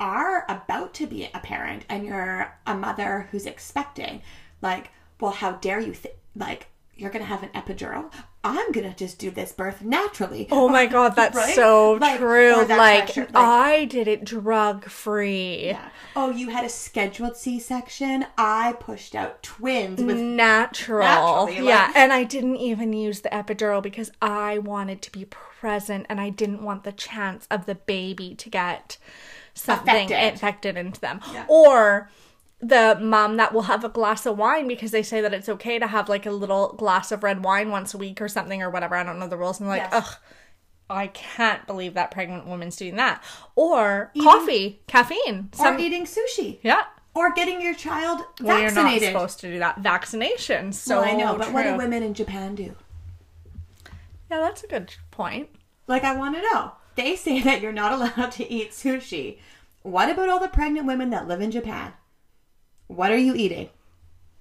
[0.00, 4.22] are about to be a parent and you're a mother who's expecting,
[4.62, 4.90] like,
[5.20, 8.12] well, how dare you think, like, you're going to have an epidural?
[8.44, 10.46] I'm to just do this birth naturally.
[10.50, 11.54] Oh my god, that's Right?
[11.54, 12.54] so Like, true.
[12.56, 15.66] Like, like- I did it drug free.
[15.68, 15.88] Yeah.
[16.14, 18.26] Oh, you had a scheduled C section?
[18.36, 20.16] I pushed out twins with.
[20.18, 21.44] Natural.
[21.46, 26.04] Like- yeah, and I didn't even use the epidural because I wanted to be present
[26.10, 28.98] and I didn't want the chance of the baby to get
[29.54, 30.32] something Affected.
[30.32, 31.20] infected into them.
[31.32, 31.46] Yeah.
[31.48, 32.10] Or
[32.66, 35.78] the mom that will have a glass of wine because they say that it's okay
[35.78, 38.70] to have like a little glass of red wine once a week or something or
[38.70, 38.94] whatever.
[38.96, 39.60] I don't know the rules.
[39.60, 39.92] And like, Yes.
[39.92, 40.16] ugh,
[40.88, 43.22] I can't believe that pregnant woman's doing that.
[43.54, 45.50] Or coffee, caffeine.
[45.58, 46.58] Or Some, eating sushi.
[46.62, 46.84] yeah.
[47.14, 49.08] Or getting your child Well, you're not vaccinated.
[49.12, 49.78] supposed to do that.
[49.80, 50.72] Vaccination.
[50.72, 52.74] So well, I know, but what do women in Japan do?
[54.30, 55.48] Yeah, that's a good point.
[55.86, 56.72] Like, I want to know.
[56.96, 59.38] They say that you're not allowed to eat sushi.
[59.82, 61.92] What about all the pregnant women that live in Japan?
[62.88, 63.70] What are you eating?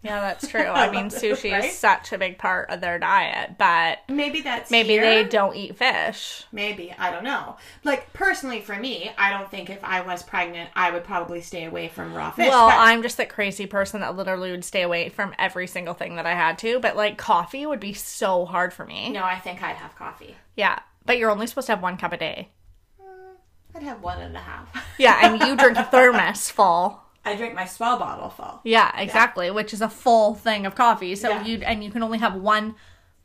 [0.01, 0.61] Yeah, that's true.
[0.67, 1.63] I mean, sushi Right?
[1.63, 5.01] is such a big part of their diet, but Maybe that's maybe here.
[5.01, 6.43] they don't eat fish.
[6.51, 7.55] Maybe I don't know.
[7.85, 11.63] Like personally, for me, I don't think if I was pregnant, I would probably stay
[11.63, 12.49] away from raw fish.
[12.49, 15.93] Well, but- I'm just that crazy person that literally would stay away from every single
[15.93, 19.09] thing that I had to, but like coffee would be so hard for me.
[19.09, 20.35] no, I think I'd have coffee.
[20.57, 22.49] Yeah, but you're only supposed to have one cup a day.
[23.01, 23.35] Mm,
[23.73, 24.85] I'd have one and a half.
[24.97, 26.99] Yeah, and you drink a thermos full.
[27.25, 28.59] I drink my S'well bottle full.
[28.63, 31.15] Yeah, exactly, which is a full thing of coffee.
[31.15, 31.43] So Yeah.
[31.45, 32.75] you and you can only have one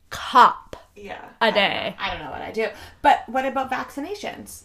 [0.09, 0.75] cup.
[0.95, 1.95] Yeah, A I don't day.
[1.99, 2.69] I don't know what I do.
[3.01, 4.63] But what about vaccinations?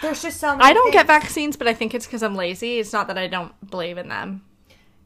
[0.00, 0.62] There's just so many.
[0.68, 2.78] I don't get vaccines, but I think it's because I'm lazy.
[2.78, 4.42] It's not that I don't believe in them.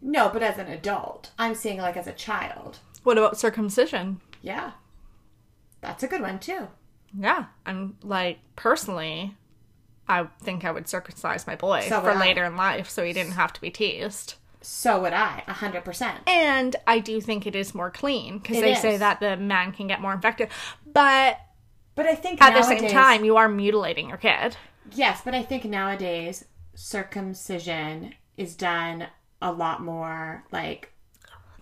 [0.02, 2.78] No, but as an adult, I'm seeing like as a child.
[3.02, 4.20] What about circumcision?
[4.42, 4.72] Yeah,
[5.80, 6.68] that's a good one too.
[7.18, 9.36] Yeah, I'm like personally,
[10.08, 12.20] I think I would circumcise my boy So for would I.
[12.20, 14.34] later in life, so he didn't have to be teased.
[14.62, 16.20] so would I, a hundred percent.
[16.26, 19.86] And I do think it is more clean because they say that the man can
[19.86, 20.48] get more infected.
[20.86, 21.38] But
[21.94, 24.56] But I think at the same time, you are mutilating your kid.
[24.94, 29.06] yes, but I think nowadays circumcision is done
[29.40, 30.92] a lot more like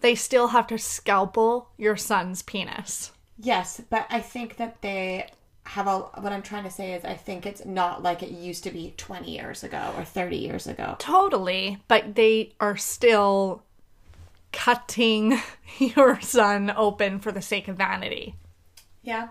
[0.00, 3.12] They still have to scalpel your son's penis.
[3.38, 5.28] yes, but I think that they
[5.66, 8.64] have a what I'm trying to say is I think it's not like it used
[8.64, 10.96] to be 20 years ago or 30 years ago.
[10.98, 11.78] Totally.
[11.88, 13.62] But they are still
[14.52, 15.40] cutting
[15.78, 18.34] your son open for the sake of vanity.
[19.02, 19.28] Yeah.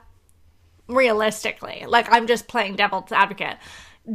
[0.87, 3.57] realistically like i'm just playing devil's advocate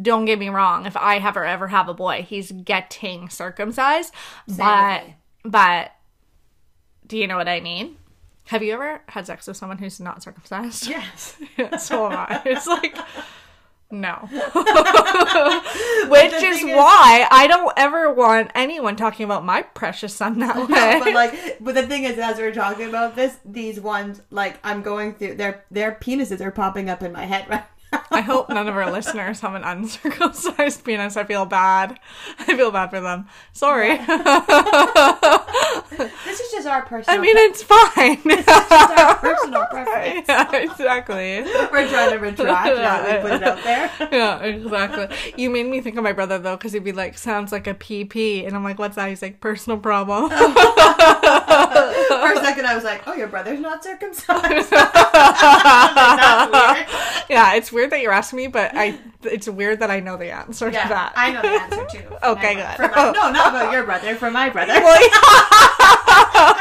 [0.02, 4.12] don't get me wrong if i ever ever have a boy he's getting circumcised
[4.46, 5.04] but
[5.44, 5.92] but
[7.07, 7.96] do you know what i mean
[8.49, 11.37] have you ever had sex with someone who's not circumcised Yes.
[11.79, 12.97] so am i it's like
[13.91, 14.13] no
[16.11, 21.01] which is why i don't ever want anyone talking about my precious son that way
[21.03, 24.83] but like, but the thing is, as we're talking about this, these ones, like, I'm
[24.83, 27.65] going through their their penises are popping up in my head right.
[28.11, 31.16] I hope none of our listeners have an uncircumcised penis.
[31.16, 31.98] I feel bad.
[32.40, 33.27] I feel bad for them.
[33.53, 33.98] Sorry.
[36.24, 37.18] This is just our personal.
[37.18, 38.22] I mean, it's fine.
[38.22, 40.27] just our personal preference.
[40.29, 41.42] yeah, exactly.
[41.72, 43.90] We're trying to retract that we put it out there.
[44.12, 45.33] Yeah, exactly.
[45.37, 47.74] You made me think of my brother though, because he'd be like, "Sounds like a
[47.74, 50.31] PP," and I'm like, "What's that?" He's like, "Personal problem."
[52.26, 54.70] For a second, I was like, "Oh, your brother's not circumcised." Weird.
[57.28, 58.98] yeah, it's weird that you're asking me, but I.
[59.24, 61.12] It's weird that I know the answer to that.
[61.16, 62.04] I know the answer too.
[62.22, 62.90] Okay, my- good.
[62.94, 64.14] my- no, not about your brother.
[64.14, 64.74] For my brother.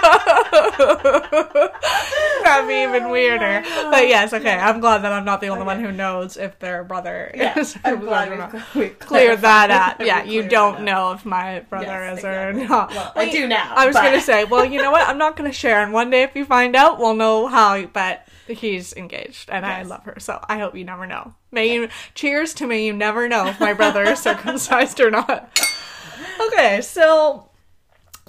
[2.44, 3.62] That'd be even oh weirder.
[3.92, 4.56] But yes, okay.
[4.56, 7.78] I'm glad that I'm not the only one who knows if their brother Yeah, is.
[7.84, 10.06] I'm glad we've, we've Cleared that up.
[10.06, 12.90] Yeah, you don't know if my brother Yes, is or not.
[12.92, 15.08] Well, I do now, I was but- gonna say, well, you know what?
[15.08, 17.86] I'm not gonna share, and one day if you find out, we'll know how.
[17.86, 21.34] But he's engaged, and I love her, so I hope you never know.
[21.52, 22.86] May you cheers to me.
[22.88, 25.60] You never know if my brother is circumcised or not.
[26.40, 27.50] Okay, so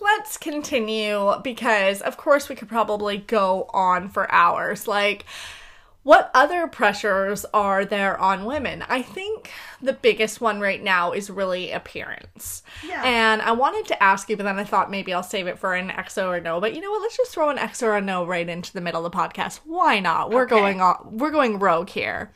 [0.00, 4.86] let's continue because, of course, we could probably go on for hours.
[4.88, 5.24] Like,
[6.04, 8.82] what other pressures are there on women?
[8.88, 9.50] I think
[9.82, 12.62] the biggest one right now is really appearance.
[12.86, 13.02] Yeah.
[13.04, 15.74] And I wanted to ask you, but then I thought maybe I'll save it for
[15.74, 16.60] an XO or no.
[16.60, 17.02] But you know what?
[17.02, 19.60] Let's just throw an XO or no right into the middle of the podcast.
[19.64, 20.30] Why not?
[20.30, 20.56] We're Okay.
[20.58, 21.18] going on.
[21.18, 22.30] We're going rogue here.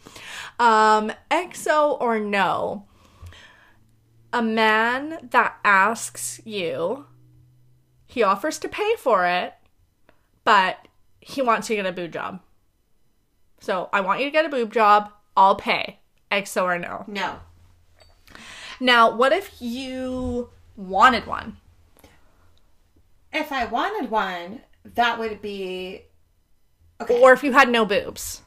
[0.58, 2.84] Um, XO or no?
[4.34, 7.06] A man that asks you,
[8.12, 9.54] he offers to pay for it,
[10.44, 10.86] but
[11.20, 12.40] he wants you to get a boob job.
[13.58, 15.10] So I want you to get a boob job.
[15.34, 15.98] I'll pay.
[16.30, 17.04] XO or no.
[17.06, 17.40] No.
[18.80, 21.56] Now, what if you wanted one?
[23.32, 26.02] If I wanted one, that would be
[27.00, 27.18] okay.
[27.18, 28.42] Or if you had no boobs.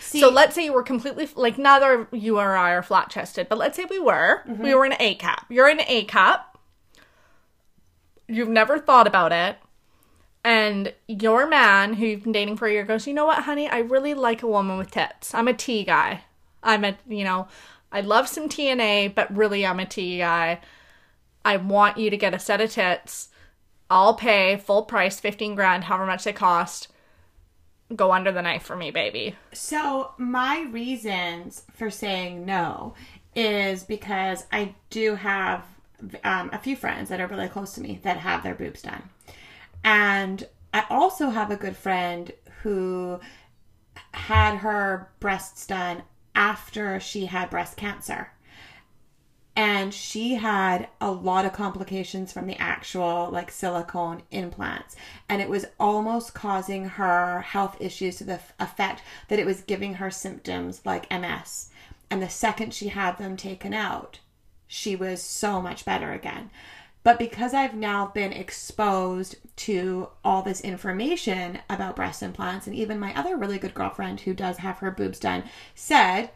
[0.00, 3.48] See, So let's say you were completely like neither you or I are flat chested,
[3.48, 4.42] but let's say we were.
[4.46, 4.62] Mm-hmm.
[4.62, 5.46] We were in an A cup.
[5.48, 6.49] You're in an A cup.
[8.30, 9.58] You've never thought about it.
[10.42, 13.68] And your man who you've been dating for a year goes, you know what, honey,
[13.68, 15.34] I really like a woman with tits.
[15.34, 16.22] I'm a T guy.
[16.62, 17.48] I'm a you know,
[17.92, 20.60] I love some TNA, but really I'm a T guy.
[21.44, 23.28] I want you to get a set of tits.
[23.90, 26.88] I'll pay full price, fifteen grand, however much they cost.
[27.94, 29.34] Go under the knife for me, baby.
[29.52, 32.94] So my reasons for saying no
[33.34, 35.64] is because I do have
[36.24, 39.08] um, a few friends that are really close to me that have their boobs done,
[39.84, 42.30] and I also have a good friend
[42.62, 43.20] who
[44.12, 46.02] had her breasts done
[46.34, 48.32] after she had breast cancer.
[49.56, 54.96] And she had a lot of complications from the actual like silicone implants.
[55.28, 59.94] And it was almost causing her health issues to the effect that it was giving
[59.94, 61.70] her symptoms like MS.
[62.10, 64.20] And the second she had them taken out,
[64.72, 66.48] she was so much better again.
[67.02, 73.00] But because I've now been exposed to all this information about breast implants, and even
[73.00, 75.42] my other really good girlfriend who does have her boobs done
[75.74, 76.30] said,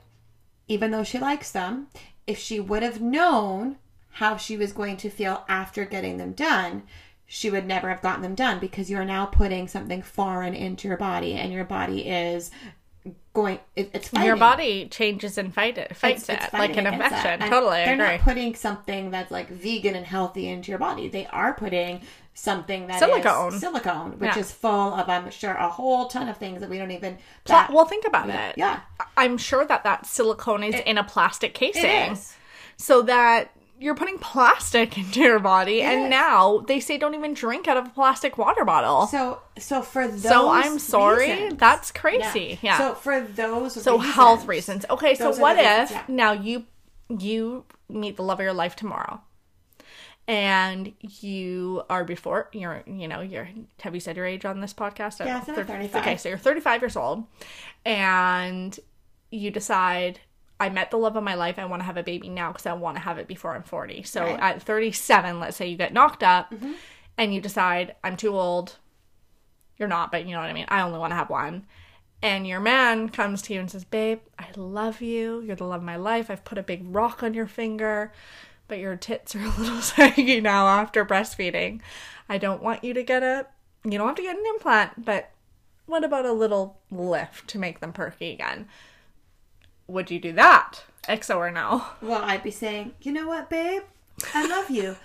[0.67, 1.87] even though she likes them,
[2.27, 3.77] if she would have known
[4.11, 6.83] how she was going to feel after getting them done,
[7.27, 10.97] she would never have gotten them done because you're now putting something foreign into your
[10.97, 12.51] body and your body is
[13.35, 14.27] going it, it's fighting.
[14.29, 17.41] Your body changes and fight it, fights It's- it's it like an infection.
[17.41, 18.07] Totally they're agree.
[18.17, 22.01] not putting something that's like vegan and healthy into your body they are putting
[22.37, 23.53] something that is Silicone.
[23.61, 24.39] silicone which Yeah.
[24.39, 27.73] is full of i'm sure a whole ton of things that we don't even that,
[27.73, 28.55] well, think about it.
[28.57, 28.81] yeah
[29.17, 32.19] I'm sure that that silicone is in a plastic casing, it
[32.77, 37.67] so that you're putting plastic into your body, and now they say don't even drink
[37.69, 39.07] out of a plastic water bottle.
[39.07, 42.59] So, So, for those, So I'm sorry, reasons- that's crazy.
[42.63, 42.79] Yeah.
[42.79, 44.85] So for those, So health reasons.
[44.89, 46.03] Okay, so what if reasons, yeah.
[46.09, 46.67] now you
[47.09, 49.21] you meet the love of your life tomorrow,
[50.27, 53.49] and you are before you're you know you're
[53.81, 55.19] have you said your age on this podcast?
[55.25, 56.01] Yeah, I said I'm 35.
[56.03, 57.25] Okay, so you're 35 years old,
[57.85, 58.79] and
[59.31, 60.21] you decide.
[60.65, 61.59] I met the love of my life.
[61.59, 63.63] I want to have a baby now because I want to have it before I'm
[63.63, 64.03] 40.
[64.03, 64.41] So Right.
[64.41, 66.73] at 37, let's say you get knocked up mm-hmm.
[67.19, 68.77] and you decide, I'm too old.
[69.77, 70.67] You're not, but you know what I mean.
[70.69, 71.67] I only want to have one
[72.25, 75.43] and your man comes to you and says, Babe, I love you.
[75.43, 76.31] You're the love of my life.
[76.31, 78.15] I've put a big rock on your finger,
[78.67, 81.83] but your tits are a little saggy now after breastfeeding.
[82.27, 83.47] I don't want you to get a,
[83.85, 85.33] you don't have to get an implant, but
[85.85, 88.69] what about a little lift to make them perky again?
[89.87, 90.85] Would you do that?
[91.09, 91.85] XO or no?
[92.01, 93.83] Well, I'd be saying, you know what, babe,
[94.35, 94.97] I love you,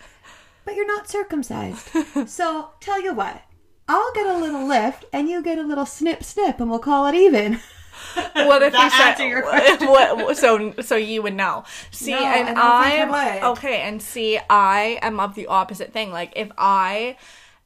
[0.66, 1.90] but you're not circumcised.
[2.28, 3.42] so tell you what,
[3.88, 7.06] I'll get a little lift, and you get a little snip, snip, and we'll call
[7.08, 7.60] it even.
[8.16, 9.44] What if That you answer said your
[9.92, 11.66] what, what- so so you would know.
[11.92, 13.58] See, No, and I don't think I I would.
[13.58, 16.10] okay, and see, I am of the opposite thing.
[16.10, 17.18] Like if I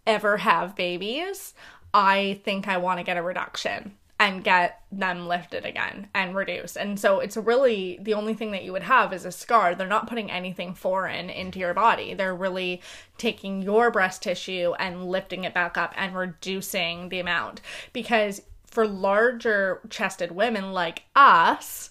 [0.07, 1.53] ever have babies,
[1.93, 6.77] I think I want to get a reduction and get them lifted again and reduced.
[6.77, 9.75] And so it's really the only thing that you would have is a scar.
[9.75, 12.13] They're not putting anything foreign into your body.
[12.13, 12.81] They're really
[13.17, 17.61] taking your breast tissue and lifting it back up and reducing the amount.
[17.91, 21.89] Because for larger chested women like us,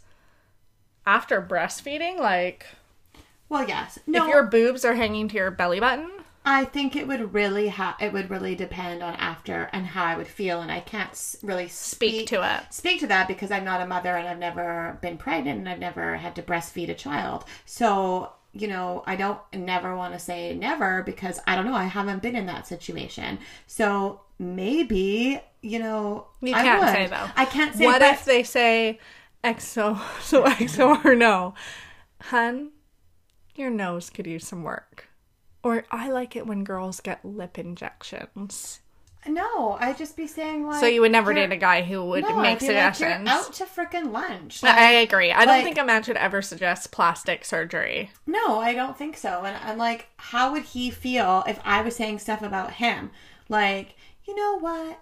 [1.04, 2.66] after breastfeeding, like
[3.48, 3.98] Well, yes.
[4.06, 6.10] No, if your boobs are hanging to your belly button,
[6.44, 10.16] I think it would really ha- it would really depend on after and how I
[10.16, 12.64] would feel, and I can't s- really speak speak, to it.
[12.70, 15.78] speak to that because I'm not a mother and I've never been pregnant and I've
[15.78, 17.44] never had to breastfeed a child.
[17.64, 21.84] So, you know, I don't never want to say never because I don't know, I
[21.84, 23.38] haven't been in that situation.
[23.66, 26.88] So maybe, you know, You I can't would.
[26.88, 27.30] say though.
[27.36, 28.98] I can't say What but if they say
[29.44, 31.54] XO, so XO or no?
[32.22, 32.72] Hun,
[33.56, 35.08] your nose could use some work.
[35.62, 38.80] Or I like it when girls get lip injections.
[39.28, 42.22] no, I'd just be saying like So you would never date a guy who would
[42.24, 43.28] no, make I'd be like, suggestions.
[43.28, 44.64] you're out to freaking lunch.
[44.64, 45.30] I agree.
[45.30, 48.10] I don't think a man should ever suggest plastic surgery.
[48.26, 49.42] No, I don't think so.
[49.44, 53.10] And I'm like, how would he feel if I was saying stuff about him?
[53.48, 53.94] Like,
[54.26, 54.98] you know what?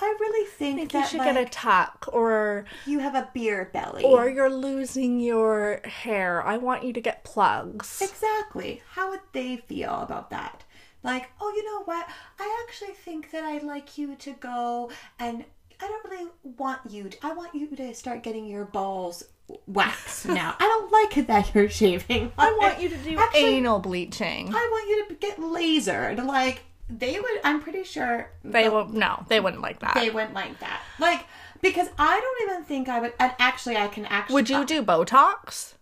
[0.00, 3.14] I really think, I think you that should like, get a tuck or you have
[3.14, 4.04] a beer belly.
[4.04, 6.42] or you're losing your hair.
[6.42, 8.00] I want you to get plugs.
[8.00, 8.82] exactly.
[8.92, 10.64] How would they feel about that?
[11.02, 12.08] Like, oh, you know what?
[12.38, 15.44] I actually think that I'd like you to go and
[15.80, 17.08] I don't really want you.
[17.08, 19.24] To, I want you to start getting your balls
[19.66, 20.54] waxed now.
[20.58, 22.32] I don't like it that you're shaving.
[22.36, 24.48] I want you to do Actually, anal bleaching.
[24.48, 26.24] I want you to get lasered.
[26.24, 27.40] Like they would.
[27.44, 29.94] I'm pretty sure They will no, they wouldn't like that.
[29.94, 30.80] they wouldn't like that.
[30.98, 31.26] Like
[31.60, 33.12] because I don't even think I would.
[33.18, 34.34] And actually, I can actually.
[34.34, 35.74] Would you uh, do Botox?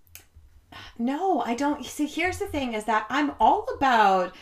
[0.98, 1.84] No, I don't.
[1.84, 4.34] See, here's the thing: is that I'm all about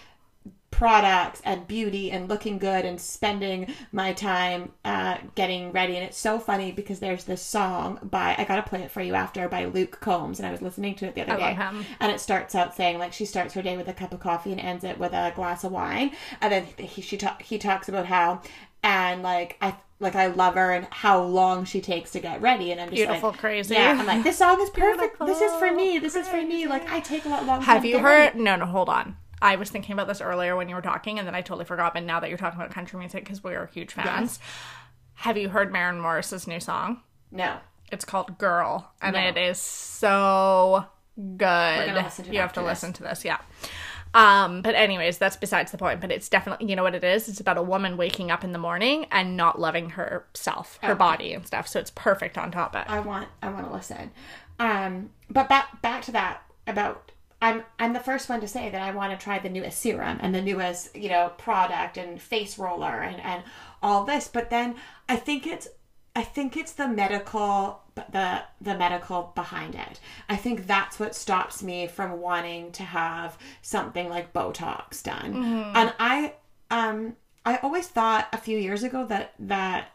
[0.75, 5.95] products and beauty and looking good and spending my time uh, getting ready.
[5.95, 9.15] And it's so funny because there's this song by I gotta play it for you
[9.15, 11.85] after by Luke Combs, and I was listening to it the other I day.
[12.01, 14.51] And it starts out saying like she starts her day with a cup of coffee
[14.51, 16.11] and ends it with a glass of wine,
[16.41, 18.43] and then he she ta- he talks about how
[18.83, 22.73] and like I like I love her and how long she takes to get ready,
[22.73, 23.75] and I'm just Beautiful, like, crazy.
[23.75, 25.19] Yeah, I'm like this song is perfect.
[25.25, 25.99] This is for me.
[25.99, 26.67] This is for me.
[26.67, 27.61] Like I take a lot long.
[27.61, 28.33] time Have you get ready.
[28.33, 28.43] heard?
[28.43, 29.17] No, no, hold on.
[29.45, 31.93] I was thinking about this earlier when you were talking, and then I totally forgot.
[31.95, 34.41] But now that you're talking about country music, because we are huge fans,
[35.15, 37.03] have you heard Maren Morris's new song?
[37.31, 37.59] No.
[37.93, 39.21] It's called "Girl," and No.
[39.21, 40.87] it is so
[41.17, 41.39] good.
[41.39, 42.67] gonna listen to it you have to this.
[42.69, 43.39] listen to this, yeah.
[44.15, 46.01] Um, but anyways, that's besides the point.
[46.01, 47.29] But it's definitely, you know what it is?
[47.29, 51.35] It's about a woman waking up in the morning and not loving herself, her body
[51.35, 51.67] and stuff.
[51.69, 52.85] So it's perfect on topic.
[52.89, 54.11] I want I want to listen.
[54.59, 57.11] Um, but back back to that about
[57.45, 60.19] I'm I'm the first one to say that I want to try the newest serum
[60.23, 63.43] and the newest you know product and face roller and and
[63.83, 64.29] all this.
[64.29, 64.77] But then
[65.11, 65.69] I think it's
[66.17, 70.01] I think it's the medical the the medical behind it.
[70.27, 75.35] I think that's what stops me from wanting to have something like Botox done.
[75.77, 76.33] And I
[76.71, 77.15] um
[77.45, 79.89] I always thought a few years ago that that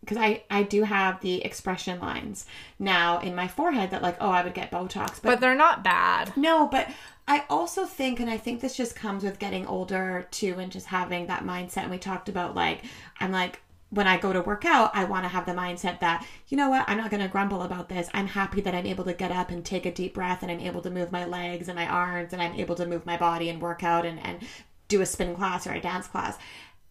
[0.00, 2.46] because I I do have the expression lines
[2.78, 5.84] now in my forehead that like oh I would get Botox, but, but they're not
[5.84, 6.36] bad.
[6.36, 6.88] no, but
[7.26, 10.86] I also think, and I think this just comes with getting older too, and just
[10.86, 11.82] having that mindset.
[11.82, 12.84] And we talked about like
[13.18, 13.60] I'm like
[13.94, 16.68] when I go to work out, I want to have the mindset that, you know
[16.68, 18.08] what, I'm not going to grumble about this.
[18.12, 20.60] I'm happy that I'm able to get up and take a deep breath and I'm
[20.60, 23.48] able to move my legs and my arms and I'm able to move my body
[23.48, 24.40] and work out and, and
[24.88, 26.36] do a spin class or a dance class.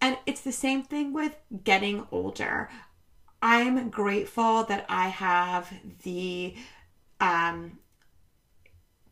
[0.04, 1.34] And it's the same thing with
[1.64, 2.70] getting older.
[3.42, 5.74] I'm grateful that I have
[6.04, 6.56] the
[7.22, 7.80] um,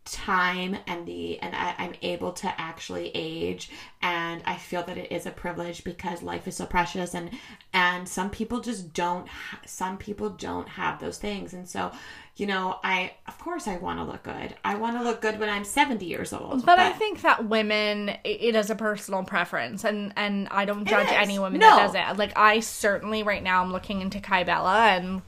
[0.03, 3.69] time and the and I, I'm able to actually age.
[4.01, 7.13] And I feel that it is a privilege because life is so precious.
[7.13, 7.29] And
[7.71, 11.53] and some people just don't ha- some people don't have those things.
[11.53, 11.91] And so
[12.37, 14.55] you know I of course I want to look good.
[14.65, 16.65] I want to look good when I'm 70 years old.
[16.65, 21.09] But I think that women, it is a personal preference, and and I don't judge
[21.11, 21.67] any woman No.
[21.69, 22.17] that does it.
[22.17, 25.21] Like I certainly right now I'm looking into Kybella, and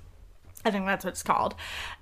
[0.66, 1.54] I think that's what it's called,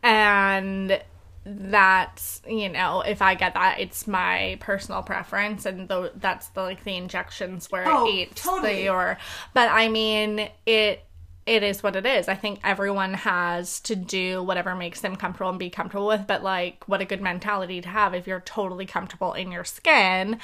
[0.03, 1.01] and
[1.45, 6.61] that's you know if I get that, it's my personal preference, and though that's the
[6.61, 8.83] like the injections where Oh, it eats totally.
[8.83, 9.17] the or,
[9.53, 11.03] but I mean it.
[11.45, 12.27] It is what it is.
[12.27, 16.43] I think everyone has to do whatever makes them comfortable and be comfortable with, but
[16.43, 20.37] like, what a good mentality to have if you're totally comfortable in your skin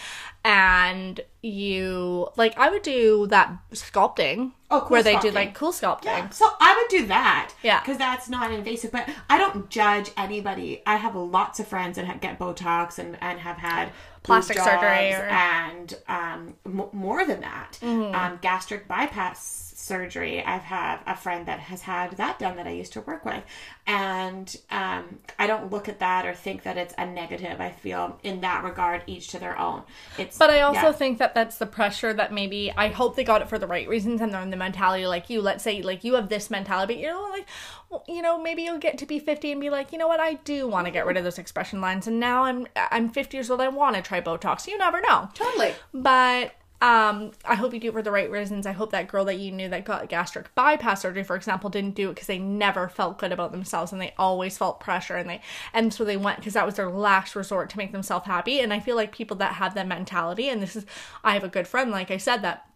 [0.44, 5.72] and you, like, I would do that sculpting Oh, cool where they do like cool
[5.72, 6.06] sculpting.
[6.06, 7.54] Yeah, so I would do that.
[7.64, 7.80] Yeah.
[7.80, 8.92] because that's not invasive.
[8.92, 10.82] But I don't judge anybody.
[10.86, 13.92] I have lots of friends that ha- get Botox and and have had
[14.24, 18.14] Plastic surgery or- and um m- more than that, Mm-hmm.
[18.14, 20.44] um gastric bypass surgery.
[20.44, 23.44] I've had a friend that has had that done that I used to work with,
[23.86, 27.62] and um I don't look at that or think that it's a negative.
[27.62, 29.84] I feel in that regard, each to their own.
[30.18, 30.92] It's But I also yeah.
[30.92, 33.88] think that that's the pressure that maybe I hope they got it for the right
[33.88, 35.42] reasons and they're in the mentality like you.
[35.42, 37.48] Let's say like you have this mentality, but you know like
[37.90, 40.20] well, you know maybe you'll get to be fifty and be like, you know what,
[40.20, 43.38] I do want to get rid of those expression lines, and now I'm I'm fifty
[43.38, 43.62] years old.
[43.62, 44.68] I want to try Botox.
[44.68, 45.30] You never know.
[45.34, 45.74] totally.
[45.94, 48.68] But um, I hope you do it for the right reasons.
[48.68, 51.96] I hope that girl that you knew that got gastric bypass surgery, for example, didn't
[51.96, 55.28] do it because they never felt good about themselves and they always felt pressure and
[55.28, 55.42] they
[55.74, 58.60] and so they went because that was their last resort to make themselves happy.
[58.60, 60.86] And I feel like people that have that mentality, and this is,
[61.24, 62.70] I have a good friend, like I said, that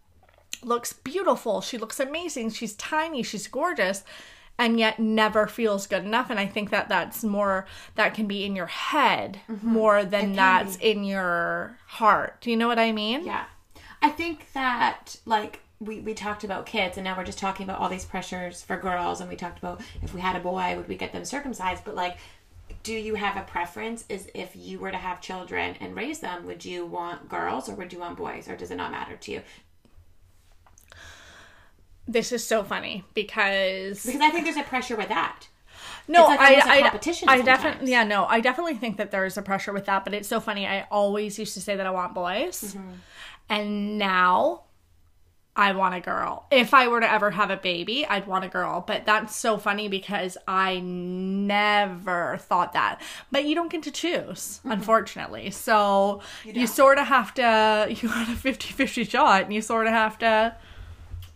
[0.64, 1.60] looks beautiful.
[1.60, 2.50] She looks amazing.
[2.50, 3.22] She's tiny.
[3.22, 4.02] She's gorgeous.
[4.58, 6.28] And yet never feels good enough.
[6.28, 10.76] And I think that that's more, that can be in your head more than that's
[10.76, 12.40] in your heart.
[12.42, 13.24] Do you know what I mean?
[13.24, 13.44] Yeah.
[14.02, 17.80] I think that like we, we talked about kids and now we're just talking about
[17.80, 20.88] all these pressures for girls and we talked about if we had a boy would
[20.88, 21.84] we get them circumcised?
[21.84, 22.18] But like
[22.82, 24.04] do you have a preference?
[24.08, 27.74] Is if you were to have children and raise them would you want girls or
[27.74, 29.42] would you want boys or does it not matter to you?
[32.08, 35.46] This is so funny because because I think there's a pressure with that.
[36.08, 39.42] No, like I, I, I definitely, yeah, no, I definitely think that there is a
[39.42, 40.66] pressure with that, but it's so funny.
[40.66, 42.90] I always used to say that I want boys, Mm-hmm.
[43.52, 44.62] And now
[45.54, 46.46] I want a girl.
[46.50, 49.58] If I were to ever have a baby, I'd want a girl, but that's so
[49.58, 53.02] funny because I never thought that.
[53.30, 54.70] But you don't get to choose, Mm-hmm.
[54.72, 55.50] unfortunately.
[55.50, 59.86] So you, sort of have to, you got a 50 50 shot, and you sort
[59.86, 60.56] of have to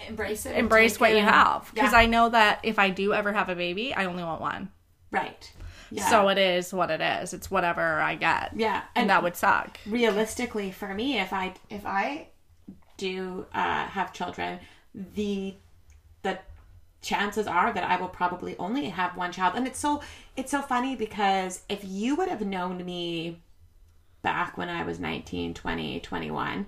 [0.08, 1.70] embrace it embrace what you have.
[1.74, 1.98] Because yeah.
[1.98, 4.70] I know that if I do ever have a baby, I only want one.
[5.10, 5.52] right
[5.90, 7.32] yeah So it is what it is.
[7.34, 8.52] It's whatever I get.
[8.56, 9.78] yeah And that would suck.
[9.86, 12.28] realistically for me if i if i
[12.96, 14.58] do uh, have children
[14.94, 15.54] the
[16.22, 16.38] the
[17.02, 20.02] chances are that i will probably only have one child and it's so
[20.36, 23.40] it's so funny because if you would have known me
[24.22, 26.66] back when i was 19 20 21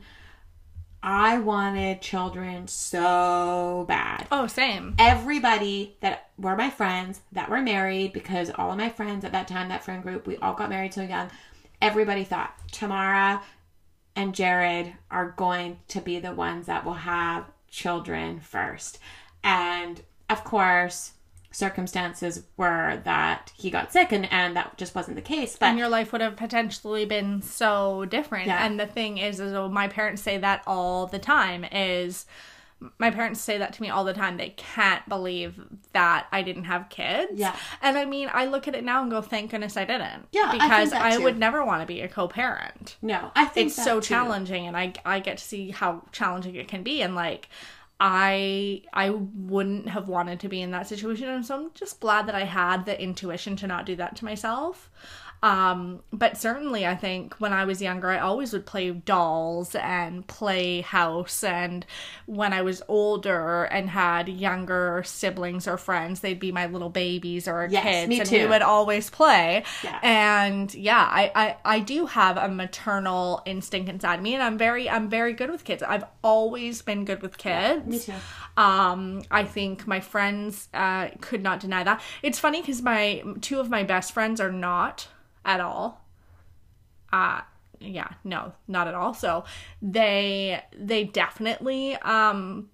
[1.02, 4.94] i wanted children so bad Oh, same.
[4.98, 9.48] everybody that were my friends that were married because all of my friends at that
[9.48, 11.30] time that friend group we all got married so young
[11.80, 13.42] everybody thought tamara
[14.16, 18.98] and jared are going to be the ones that will have children first
[19.44, 21.12] and of course
[21.50, 25.78] circumstances were that he got sick and, and that just wasn't the case but And
[25.78, 28.46] your life would have potentially been so different.
[28.48, 28.64] Yeah.
[28.64, 31.64] And the thing is, is my parents say that all the time.
[31.72, 32.26] Is
[32.98, 34.36] my parents say that to me all the time.
[34.36, 35.58] They can't believe
[35.94, 37.32] that I didn't have kids.
[37.34, 37.56] Yeah.
[37.82, 40.28] And I mean, I look at it now and go, thank goodness I didn't.
[40.30, 41.24] Yeah, I Because I, too.
[41.24, 42.96] would never want to be a co-parent.
[43.02, 44.06] no i think it's so too.
[44.08, 47.48] challenging and I I get to see how challenging it can be and like
[48.00, 52.26] I I wouldn't have wanted to be in that situation and so I'm just glad
[52.26, 54.90] that I had the intuition to not do that to myself.
[55.42, 60.26] Um but certainly I think when I was younger I always would play dolls and
[60.26, 61.86] play house and
[62.26, 67.46] when I was older and had younger siblings or friends they'd be my little babies
[67.46, 68.38] or Yes, kids me and too.
[68.40, 69.62] we would always play.
[69.84, 70.00] Yeah.
[70.02, 74.90] And yeah, I, I I do have a maternal instinct inside me and I'm very
[74.90, 75.82] I'm very good with kids.
[75.82, 77.86] I've always been good with kids.
[77.86, 78.14] Me too.
[78.56, 82.02] Um, I think my friends uh, could not deny that.
[82.22, 85.06] It's funny because my two of my best friends are not
[85.44, 86.04] at all.
[87.12, 87.42] Uh
[87.80, 89.14] yeah, no, not at all.
[89.14, 89.44] So
[89.80, 92.70] they they definitely um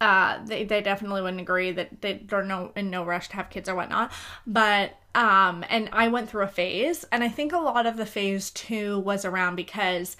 [0.00, 3.48] uh they, they definitely wouldn't agree that they, they're no in no rush to have
[3.48, 4.12] kids or whatnot
[4.46, 8.04] but um and i went through a phase and i think a lot of the
[8.04, 10.16] phase two was around because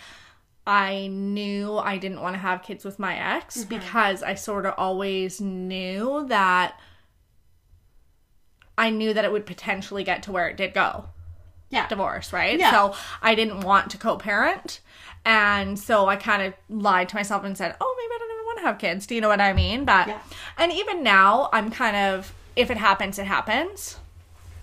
[0.66, 4.72] i knew i didn't want to have kids with my ex because i sort of
[4.78, 6.80] always knew that
[8.78, 11.04] i knew that it would potentially get to where it did go
[11.70, 11.86] Yeah.
[11.88, 12.58] divorce, right?
[12.58, 12.70] Yeah.
[12.70, 14.80] So I didn't want to co-parent.
[15.24, 18.44] And so I kind of lied to myself and said, "Oh, maybe I don't even
[18.46, 19.84] want to have kids." Do you know what I mean?
[19.84, 20.20] But Yeah.
[20.56, 23.98] and even now, I'm kind of if it happens, it happens.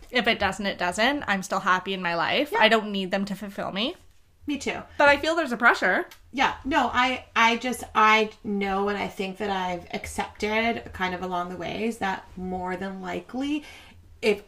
[0.10, 1.24] If it doesn't, it doesn't.
[1.28, 2.54] I'm still happy in my life.
[2.58, 3.96] I don't need them to fulfill me.
[4.46, 4.82] Me too.
[4.98, 6.06] But I feel there's a pressure.
[6.32, 11.22] Yeah, no, I I just I know and I think that I've accepted kind of
[11.24, 13.64] along the ways that more than likely
[14.22, 14.44] if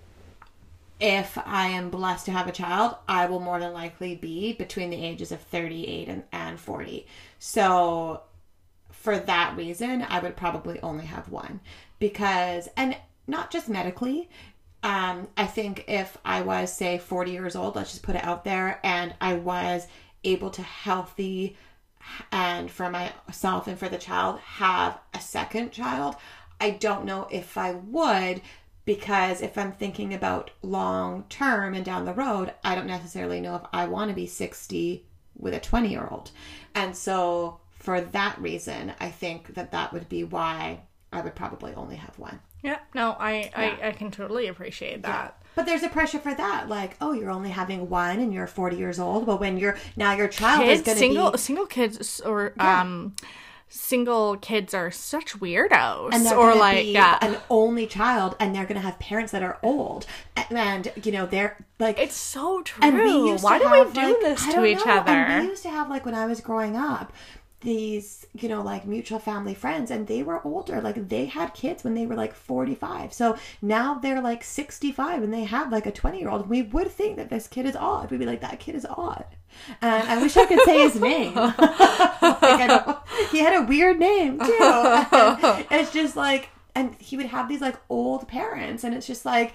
[1.00, 4.90] if I am blessed to have a child, I will more than likely be between
[4.90, 7.06] the ages of 38 and, and 40.
[7.40, 8.22] So
[8.92, 11.60] for that reason, I would probably only have one
[12.00, 14.30] because, and not just medically.
[14.84, 18.44] Um, I think if I was, say, 40 years old, let's just put it out
[18.44, 19.88] there, and I was
[20.24, 21.58] able to healthy
[22.32, 26.16] and for myself and for the child have a second child,
[26.60, 28.42] I don't know if I would
[28.86, 33.56] because if I'm thinking about long term and down the road, I don't necessarily know
[33.56, 35.06] if I want to be 60
[35.38, 36.32] with a 20 year old.
[36.74, 40.82] And so for that reason, I think that that would be why
[41.12, 42.40] I would probably only have one.
[42.64, 45.42] Yeah, no, I I, I can totally appreciate that.
[45.54, 48.76] But there's a pressure for that, like, oh, you're only having one, and you're 40
[48.76, 49.26] years old.
[49.26, 53.16] Well, when you're now your child is going to single be single kids or um
[53.68, 57.18] single kids are such weirdos and they're or gonna like be yeah.
[57.22, 60.06] an only child, and they're going to have parents that are old,
[60.36, 62.84] and, and you know they're like It's so true.
[62.84, 64.94] And we used Why to do we do like- this to each know.
[65.00, 65.12] other?
[65.12, 67.12] And we used to have like when I was growing up,
[67.62, 70.80] these you know like mutual family friends, and they were older.
[70.82, 73.12] Like they had kids when they were like forty five.
[73.14, 76.48] So now they're like sixty five, and they have like a twenty year old.
[76.48, 78.12] We would think that this kid is odd.
[78.12, 79.26] We'd be like, that kid is odd.
[79.82, 81.34] And I wish I could say his name.
[82.22, 82.98] like,
[83.32, 84.58] he had a weird name too.
[84.62, 89.26] And it's just like, and he would have these like old parents, and it's just
[89.26, 89.54] like,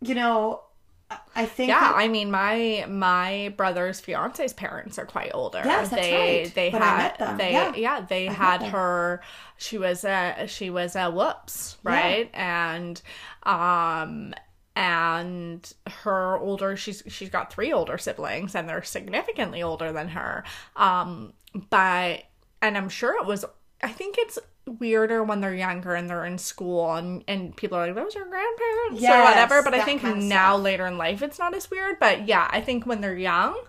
[0.00, 0.62] you know.
[1.10, 5.60] I- I think Yeah, that- I mean my my brother's fiance's parents are quite older.
[5.64, 6.54] Yes, that's they right.
[6.54, 8.00] they When I had met them, they yeah.
[8.00, 9.22] they met had her
[9.58, 12.30] she was a she was a whoops, right?
[12.32, 13.00] And
[13.42, 14.32] um
[14.74, 20.44] and her older she's she's got three older siblings and they're significantly older than her.
[20.76, 21.32] Um
[21.70, 22.24] but
[22.60, 23.44] and I'm sure it was
[23.82, 27.86] I think it's weirder when they're younger and they're in school and, and people are
[27.86, 29.62] like, those are grandparents or whatever.
[29.62, 31.98] But I think now later in life it's not as weird.
[31.98, 33.60] But yeah, I think when they're young,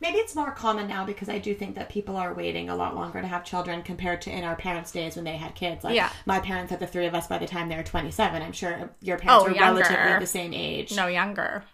[0.00, 2.94] Maybe it's more common now because I do think that people are waiting a lot
[2.94, 5.84] longer to have children compared to in our parents' days when they had kids.
[5.84, 6.10] Like Yeah.
[6.26, 8.42] my parents had the three of us by the time they were 27.
[8.42, 9.80] I'm sure your parents Oh, were younger.
[9.80, 10.94] relatively the same age.
[10.94, 11.64] no younger.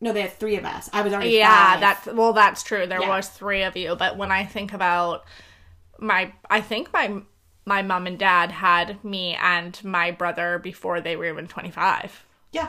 [0.00, 0.88] No, they had three of us.
[0.92, 1.80] I was already Yeah, five.
[1.80, 2.86] that's well, that's true.
[2.86, 3.08] There Yeah.
[3.08, 5.24] was three of you, but when I think about
[5.98, 7.22] my, I think my
[7.68, 12.24] my mom and dad had me and my brother before they were even twenty five.
[12.52, 12.68] yeah.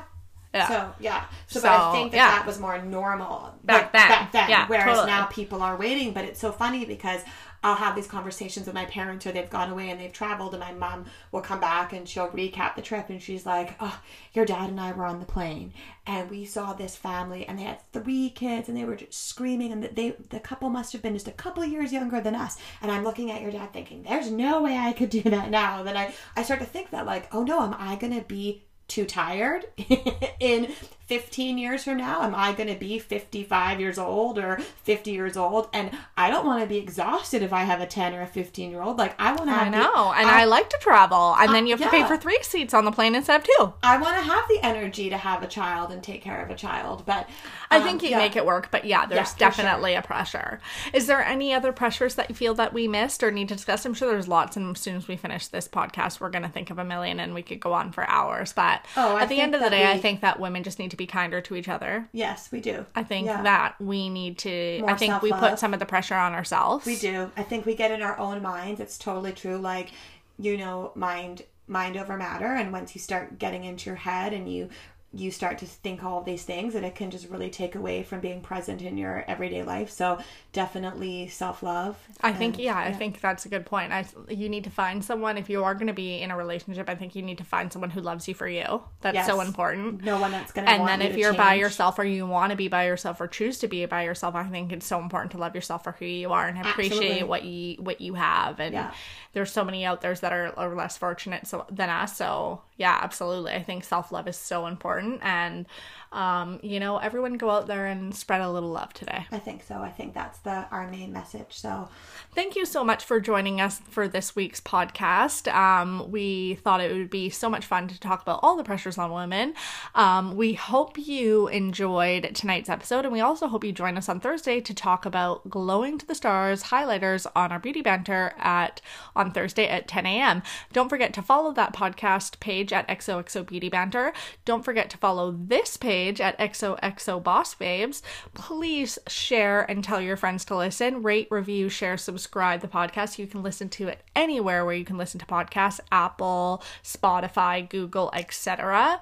[0.53, 0.67] Yeah.
[0.67, 2.29] So yeah, so, but I think that yeah.
[2.37, 4.09] that was more normal Back like, then.
[4.09, 5.07] Back then, Yeah, whereas totally.
[5.07, 6.13] now people are waiting.
[6.13, 7.21] But it's so funny because
[7.63, 10.61] I'll have these conversations with my parents, or they've gone away and they've traveled, and
[10.61, 13.99] my mom will come back and she'll recap the trip, and she's like, "Oh,
[14.33, 15.73] your dad and I were on the plane,
[16.05, 19.71] and we saw this family, and they had three kids, and they were just screaming,
[19.71, 22.91] and they the couple must have been just a couple years younger than us." And
[22.91, 25.87] I'm looking at your dad, thinking, "There's no way I could do that now." And
[25.87, 29.05] then I I start to think that like, "Oh no, am I gonna be?" Too
[29.05, 29.65] tired
[30.39, 30.71] in
[31.07, 35.35] 15 years from now am i going to be 55 years old or 50 years
[35.35, 38.27] old and i don't want to be exhausted if i have a 10 or a
[38.27, 40.77] 15 year old like i want to have I the- know, and I, like to
[40.79, 43.47] travel, and then you have to pay for three seats on the plane instead of
[43.47, 43.73] two.
[43.83, 46.55] I want to have the energy to have a child and take care of a
[46.55, 47.27] child but
[47.71, 48.17] I um, think you yeah.
[48.17, 50.59] make it work, but yeah, there's for definitely a pressure.
[50.93, 53.85] Is there any other pressures that you feel that we missed or need to discuss?
[53.85, 56.49] I'm sure there's lots, and as soon as we finish this podcast, we're going to
[56.49, 58.53] think of a million and we could go on for hours.
[58.53, 60.96] But Oh, at the end of the day, I think that women just need to
[60.97, 62.09] be kinder to each other.
[62.11, 63.41] yes we do I think Yeah.
[63.43, 66.85] that we need to, More I think we put some of the pressure on ourselves.
[66.85, 67.31] We do.
[67.37, 68.79] I think we get in our own minds.
[68.79, 69.57] It's totally true.
[69.57, 69.91] Like,
[70.39, 72.45] you know, mind mind over matter.
[72.47, 74.69] And once you start getting into your head and you
[75.13, 78.03] you start to think all of these things and it can just really take away
[78.03, 80.19] from being present in your everyday life so
[80.51, 83.91] definitely self-love I think yeah, I think that's a good point.
[83.91, 86.89] I you need to find someone if you are going to be in a relationship.
[86.89, 88.81] I think you need to find someone who loves you for you.
[89.01, 90.03] That's so important.
[90.03, 92.55] no one that's gonna And then you if you're by yourself or you want to
[92.55, 95.37] be by yourself or choose to be by yourself, I think it's so important to
[95.37, 97.23] love yourself for who you are and appreciate Absolutely.
[97.23, 98.59] what you what you have.
[98.59, 98.91] And Yeah.
[99.33, 102.17] there's so many out there that are, are less fortunate so, than us.
[102.17, 103.53] So yeah, absolutely.
[103.53, 104.96] I think self love is so important.
[104.99, 105.65] And
[106.11, 109.25] um, you know, everyone go out there and spread a little love today.
[109.31, 109.75] I think so.
[109.75, 111.47] I think that's the our main message.
[111.51, 111.89] So
[112.37, 115.51] Thank you so much for joining us for this week's podcast.
[115.51, 118.97] Um, we thought it would be so much fun to talk about all the pressures
[118.99, 119.55] on women.
[119.95, 124.19] Um, we hope you enjoyed tonight's episode, and we also hope you join us on
[124.19, 128.81] Thursday to talk about glowing to the stars highlighters on our beauty banter at
[129.15, 130.43] on Thursday at 10 a.m.
[130.71, 134.13] Don't forget to follow that podcast page at XOXO Beauty Banter.
[134.45, 138.01] Don't forget to follow this page at XOXO Boss Babes.
[138.33, 141.03] Please share and tell your friends to listen.
[141.03, 143.19] Rate, review, share, subscribe the podcast.
[143.19, 148.11] You can listen to it anywhere where you can listen to podcasts Apple, Spotify, Google,
[148.13, 149.01] etc.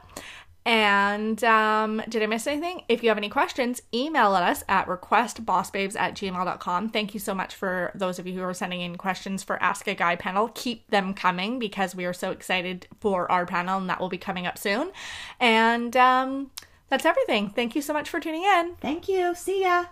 [0.66, 2.82] And um, did I miss anything?
[2.90, 6.90] If you have any questions, email us at requestbossbabes at gmail.com.
[6.90, 9.88] Thank you so much for those of you who are sending in questions for Ask
[9.88, 10.50] a Guy panel.
[10.56, 14.18] Keep them coming because we are so excited for our panel and that will be
[14.18, 14.92] coming up soon.
[15.40, 16.50] And um,
[16.90, 17.52] that's everything.
[17.52, 18.76] Thank you so much for tuning in.
[18.82, 19.36] thank you.
[19.36, 19.86] See ya.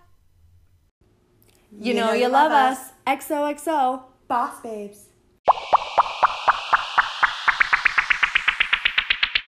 [1.79, 2.91] You, know, you love us.
[3.05, 4.03] XOXO.
[4.27, 5.09] Boss babes.